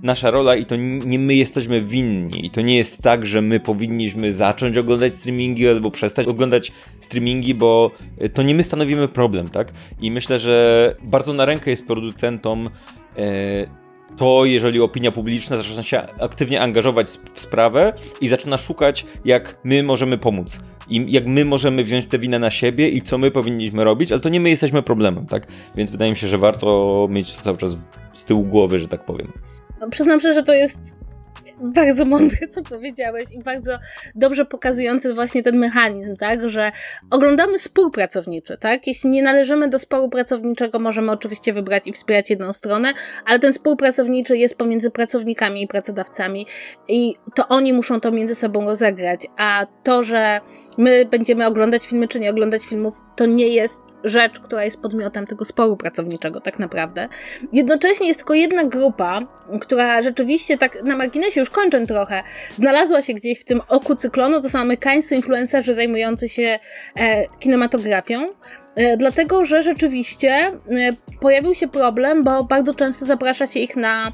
[0.05, 0.75] nasza rola i to
[1.05, 2.45] nie my jesteśmy winni.
[2.45, 7.53] I to nie jest tak, że my powinniśmy zacząć oglądać streamingi albo przestać oglądać streamingi,
[7.53, 7.91] bo
[8.33, 9.73] to nie my stanowimy problem, tak?
[10.01, 12.69] I myślę, że bardzo na rękę jest producentom
[13.17, 13.85] e,
[14.17, 19.83] to, jeżeli opinia publiczna zaczyna się aktywnie angażować w sprawę i zaczyna szukać, jak my
[19.83, 20.63] możemy pomóc.
[20.89, 24.21] I jak my możemy wziąć tę winę na siebie i co my powinniśmy robić, ale
[24.21, 25.47] to nie my jesteśmy problemem, tak?
[25.75, 27.77] Więc wydaje mi się, że warto mieć to cały czas
[28.13, 29.31] z tyłu głowy, że tak powiem.
[29.80, 30.93] No, przyznam szczerze, że to jest
[31.61, 33.77] bardzo mądre, co powiedziałeś i bardzo
[34.15, 36.71] dobrze pokazujące właśnie ten mechanizm, tak, że
[37.09, 42.29] oglądamy spór pracowniczy, tak, jeśli nie należymy do sporu pracowniczego, możemy oczywiście wybrać i wspierać
[42.29, 42.93] jedną stronę,
[43.25, 46.47] ale ten spór pracowniczy jest pomiędzy pracownikami i pracodawcami
[46.87, 50.39] i to oni muszą to między sobą rozegrać, a to, że
[50.77, 55.27] my będziemy oglądać filmy czy nie oglądać filmów, to nie jest rzecz, która jest podmiotem
[55.27, 57.07] tego sporu pracowniczego tak naprawdę.
[57.53, 59.21] Jednocześnie jest tylko jedna grupa,
[59.61, 62.23] która rzeczywiście tak na marginesie już kończę trochę,
[62.55, 66.59] znalazła się gdzieś w tym oku cyklonu, to są amerykańscy influencerzy zajmujący się
[66.95, 68.29] e, kinematografią,
[68.75, 70.59] e, dlatego, że rzeczywiście e,
[71.19, 74.11] pojawił się problem, bo bardzo często zaprasza się ich na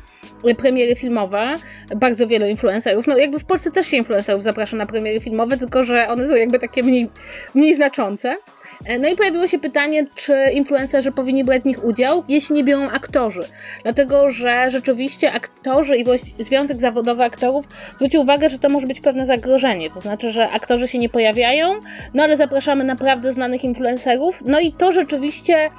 [0.58, 1.60] premiery filmowe,
[1.96, 5.84] bardzo wielu influencerów, no jakby w Polsce też się influencerów zaprasza na premiery filmowe, tylko
[5.84, 7.10] że one są jakby takie mniej,
[7.54, 8.38] mniej znaczące.
[8.86, 12.64] E, no i pojawiło się pytanie, czy influencerzy powinni brać w nich udział, jeśli nie
[12.64, 13.44] biorą aktorzy.
[13.84, 16.06] Dlatego, że rzeczywiście aktorzy i
[16.40, 17.66] Związek Zawodowy Aktorów
[17.96, 19.90] zwrócił uwagę, że to może być pewne zagrożenie.
[19.90, 21.74] To znaczy, że aktorzy się nie pojawiają,
[22.14, 24.44] no ale zapraszamy naprawdę znanych influencerów.
[24.46, 25.70] No i to rzeczywiście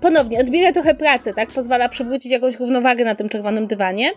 [0.00, 1.48] ponownie odbiera trochę pracy, tak?
[1.48, 4.10] Pozwala przywrócić jakąś równowagę na tym czerwonym dywanie.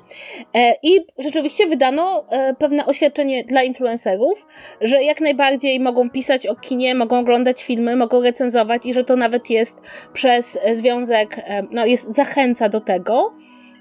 [0.56, 4.48] E, I rzeczywiście wydano e, pewne oświadczenie dla influencerów,
[4.82, 9.16] że jak najbardziej mogą pisać o kinie, mogą oglądać filmy, mogą recenzować i że to
[9.16, 9.82] nawet jest
[10.14, 13.34] przez związek, e, no jest zachęca do tego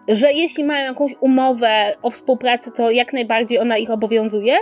[0.09, 4.55] że jeśli mają jakąś umowę o współpracy, to jak najbardziej ona ich obowiązuje.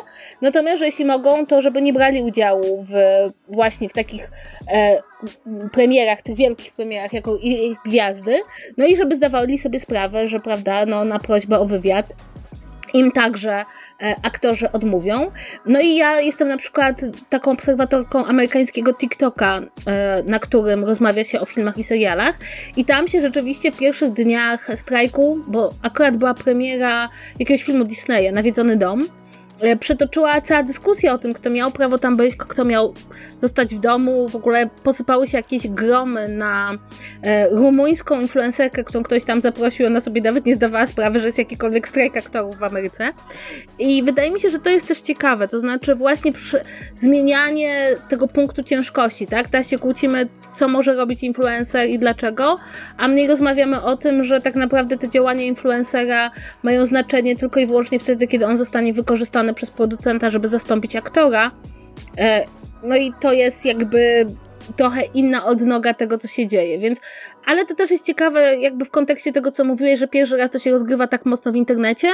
[0.43, 2.93] Natomiast, że jeśli mogą, to żeby nie brali udziału w
[3.49, 4.30] właśnie w takich
[4.72, 5.03] e,
[5.72, 8.41] premierach, tych wielkich premierach jako ich gwiazdy.
[8.76, 12.14] No i żeby zdawali sobie sprawę, że prawda, no na prośbę o wywiad
[12.95, 13.64] im także
[14.03, 15.30] e, aktorzy odmówią.
[15.66, 21.41] No i ja jestem na przykład taką obserwatorką amerykańskiego TikToka, e, na którym rozmawia się
[21.41, 22.39] o filmach i serialach.
[22.76, 27.09] I tam się rzeczywiście w pierwszych dniach strajku, bo akurat była premiera
[27.39, 29.09] jakiegoś filmu Disneya, Nawiedzony Dom,
[29.61, 32.95] E, przetoczyła cała dyskusja o tym, kto miał prawo tam być, kto miał
[33.37, 34.29] zostać w domu.
[34.29, 36.79] W ogóle posypały się jakieś gromy na
[37.23, 39.87] e, rumuńską influencerkę, którą ktoś tam zaprosił.
[39.87, 43.13] Ona sobie nawet nie zdawała sprawy, że jest jakikolwiek strajk aktorów w Ameryce.
[43.79, 45.49] I wydaje mi się, że to jest też ciekawe.
[45.49, 46.33] To znaczy, właśnie
[46.95, 49.49] zmienianie tego punktu ciężkości, tak?
[49.49, 50.29] Teraz się kłócimy,
[50.59, 52.59] co może robić influencer i dlaczego,
[52.97, 56.31] a mniej rozmawiamy o tym, że tak naprawdę te działania influencera
[56.63, 61.51] mają znaczenie tylko i wyłącznie wtedy, kiedy on zostanie wykorzystany przez producenta, żeby zastąpić aktora.
[62.19, 62.45] E,
[62.83, 64.27] no i to jest jakby
[64.77, 67.01] trochę inna odnoga tego, co się dzieje, więc
[67.47, 70.59] ale to też jest ciekawe jakby w kontekście tego, co mówiłeś, że pierwszy raz to
[70.59, 72.09] się rozgrywa tak mocno w internecie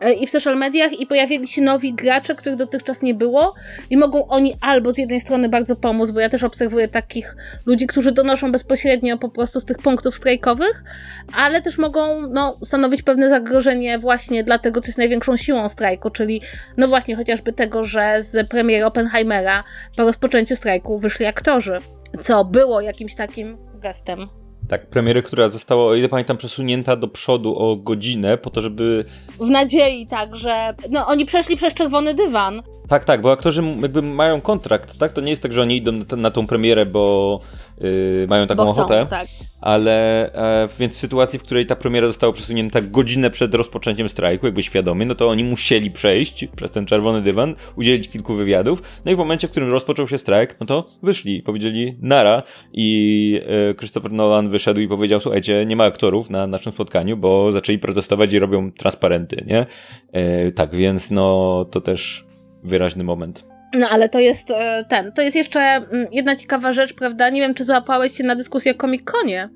[0.00, 3.54] e, i w social mediach i pojawili się nowi gracze, których dotychczas nie było
[3.90, 7.86] i mogą oni albo z jednej strony bardzo pomóc, bo ja też obserwuję takich ludzi,
[7.86, 10.84] którzy donoszą bezpośrednio po prostu z tych punktów strajkowych,
[11.32, 16.10] ale też mogą no, stanowić pewne zagrożenie właśnie dla tego, co jest największą siłą strajku,
[16.10, 16.42] czyli
[16.76, 19.64] no właśnie chociażby tego, że z premiery Oppenheimera
[19.96, 21.80] po rozpoczęciu strajku wyszli aktorzy
[22.20, 24.39] co było jakimś takim gestem.
[24.70, 29.04] Tak, premiery, która została, o ile pamiętam, przesunięta do przodu o godzinę, po to, żeby.
[29.40, 30.74] W nadziei, tak, że.
[30.90, 32.62] No, oni przeszli przez czerwony dywan.
[32.88, 35.12] Tak, tak, bo aktorzy jakby mają kontrakt, tak?
[35.12, 37.40] To nie jest tak, że oni idą na, na tą premierę, bo
[37.80, 39.06] yy, mają taką chcą, ochotę.
[39.10, 39.26] Tak.
[39.60, 44.46] Ale e, więc w sytuacji, w której ta premiera została przesunięta godzinę przed rozpoczęciem strajku,
[44.46, 48.82] jakby świadomie, no to oni musieli przejść przez ten czerwony dywan, udzielić kilku wywiadów.
[49.04, 53.40] No i w momencie, w którym rozpoczął się strajk, no to wyszli, powiedzieli nara i
[53.70, 57.78] e, Christopher Nolan wyszedł i powiedział, słuchajcie, nie ma aktorów na naszym spotkaniu, bo zaczęli
[57.78, 59.66] protestować i robią transparenty, nie?
[60.12, 62.26] E, tak, więc no to też
[62.62, 63.49] wyraźny moment.
[63.74, 67.30] No ale to jest e, ten, to jest jeszcze mm, jedna ciekawa rzecz, prawda?
[67.30, 69.48] Nie wiem, czy złapałeś się na dyskusję o Comic-Conie.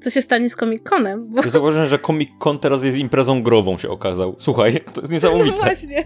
[0.00, 1.26] Co się stanie z Comic-Conem?
[1.34, 1.42] Bo...
[1.44, 4.36] Ja zauważyłem, że Comic-Con teraz jest imprezą grową się okazał.
[4.38, 5.50] Słuchaj, to jest niesamowite.
[5.50, 6.04] No właśnie.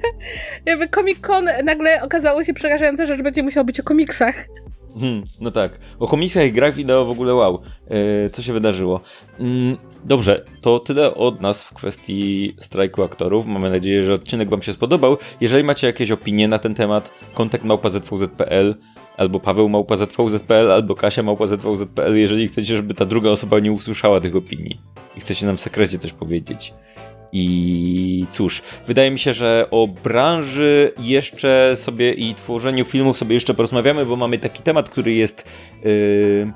[0.67, 4.47] Jakby Comic-Con nagle okazało się przerażające, że będzie musiał być o komiksach.
[5.01, 5.79] Hmm, no tak.
[5.99, 7.63] O komiksach i grach wideo w ogóle wow.
[7.91, 9.01] Yy, co się wydarzyło?
[9.39, 9.47] Yy,
[10.05, 13.47] dobrze, to tyle od nas w kwestii strajku aktorów.
[13.47, 15.17] Mamy nadzieję, że odcinek Wam się spodobał.
[15.41, 18.75] Jeżeli macie jakieś opinie na ten temat, kontakt małpa.zvz.pl
[19.17, 24.37] albo Paweł małpa.zvz.pl albo Kasia małpa.zvz.pl jeżeli chcecie, żeby ta druga osoba nie usłyszała tych
[24.37, 24.81] opinii
[25.17, 26.75] i chcecie nam w sekrecie coś powiedzieć.
[27.33, 33.55] I cóż, wydaje mi się, że o branży jeszcze sobie i tworzeniu filmów sobie jeszcze
[33.55, 35.45] porozmawiamy, bo mamy taki temat, który jest.
[35.85, 36.53] Yy,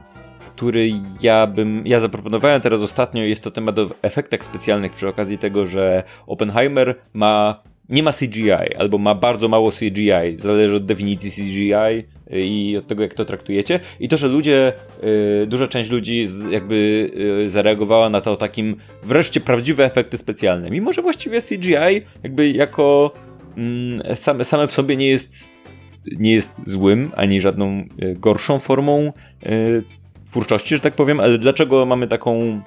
[0.57, 0.91] który
[1.23, 1.83] ja bym.
[1.87, 3.23] Ja zaproponowałem teraz ostatnio.
[3.23, 8.75] Jest to temat o efektach specjalnych przy okazji tego, że Oppenheimer ma nie ma CGI,
[8.79, 13.81] albo ma bardzo mało CGI, zależy od definicji CGI i od tego, jak to traktujecie.
[14.01, 14.73] I to, że ludzie,
[15.03, 20.71] yy, duża część ludzi z, jakby yy, zareagowała na to takim wreszcie prawdziwe efekty specjalne.
[20.71, 23.13] Mimo, że właściwie CGI jakby jako
[24.07, 25.49] yy, same, same w sobie nie jest,
[26.19, 29.13] nie jest złym, ani żadną y, gorszą formą
[29.47, 29.83] y,
[30.27, 32.63] twórczości, że tak powiem, ale dlaczego mamy taką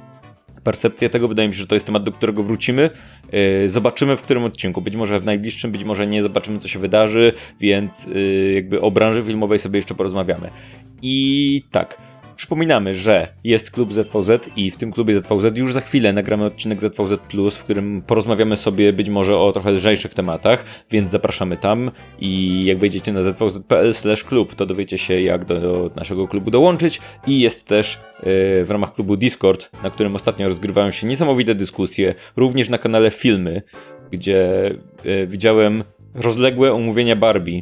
[0.64, 1.28] percepcję tego.
[1.28, 2.90] Wydaje mi się, że to jest temat, do którego wrócimy.
[3.32, 4.82] Yy, zobaczymy w którym odcinku.
[4.82, 6.22] Być może w najbliższym, być może nie.
[6.22, 10.50] Zobaczymy, co się wydarzy, więc yy, jakby o branży filmowej sobie jeszcze porozmawiamy.
[11.02, 12.09] I tak.
[12.40, 16.82] Przypominamy, że jest klub ZVZ i w tym klubie ZVZ już za chwilę nagramy odcinek
[16.82, 21.92] ZVZ Plus, w którym porozmawiamy sobie być może o trochę lżejszych tematach, więc zapraszamy tam
[22.20, 27.68] i jak wejdziecie na zvz.pl/klub, to dowiecie się jak do naszego klubu dołączyć i jest
[27.68, 28.26] też yy,
[28.66, 33.62] w ramach klubu Discord, na którym ostatnio rozgrywają się niesamowite dyskusje, również na kanale Filmy,
[34.12, 34.72] gdzie
[35.06, 35.84] yy, widziałem
[36.14, 37.62] rozległe omówienia Barbie,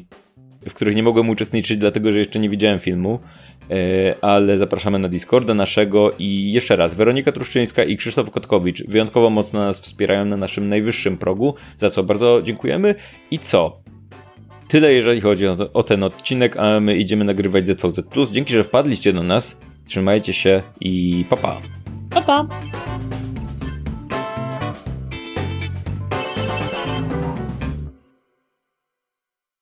[0.69, 3.19] w których nie mogłem uczestniczyć, dlatego że jeszcze nie widziałem filmu.
[3.71, 9.29] E, ale zapraszamy na Discorda naszego i jeszcze raz, Weronika Truszczyńska i Krzysztof Kotkowicz wyjątkowo
[9.29, 12.95] mocno nas wspierają na naszym najwyższym progu, za co bardzo dziękujemy.
[13.31, 13.81] I co?
[14.67, 18.01] Tyle jeżeli chodzi o, o ten odcinek, a my idziemy nagrywać ZVZ+.
[18.31, 19.57] Dzięki, że wpadliście do nas.
[19.85, 21.59] Trzymajcie się i papa.
[22.09, 22.47] Pa, pa.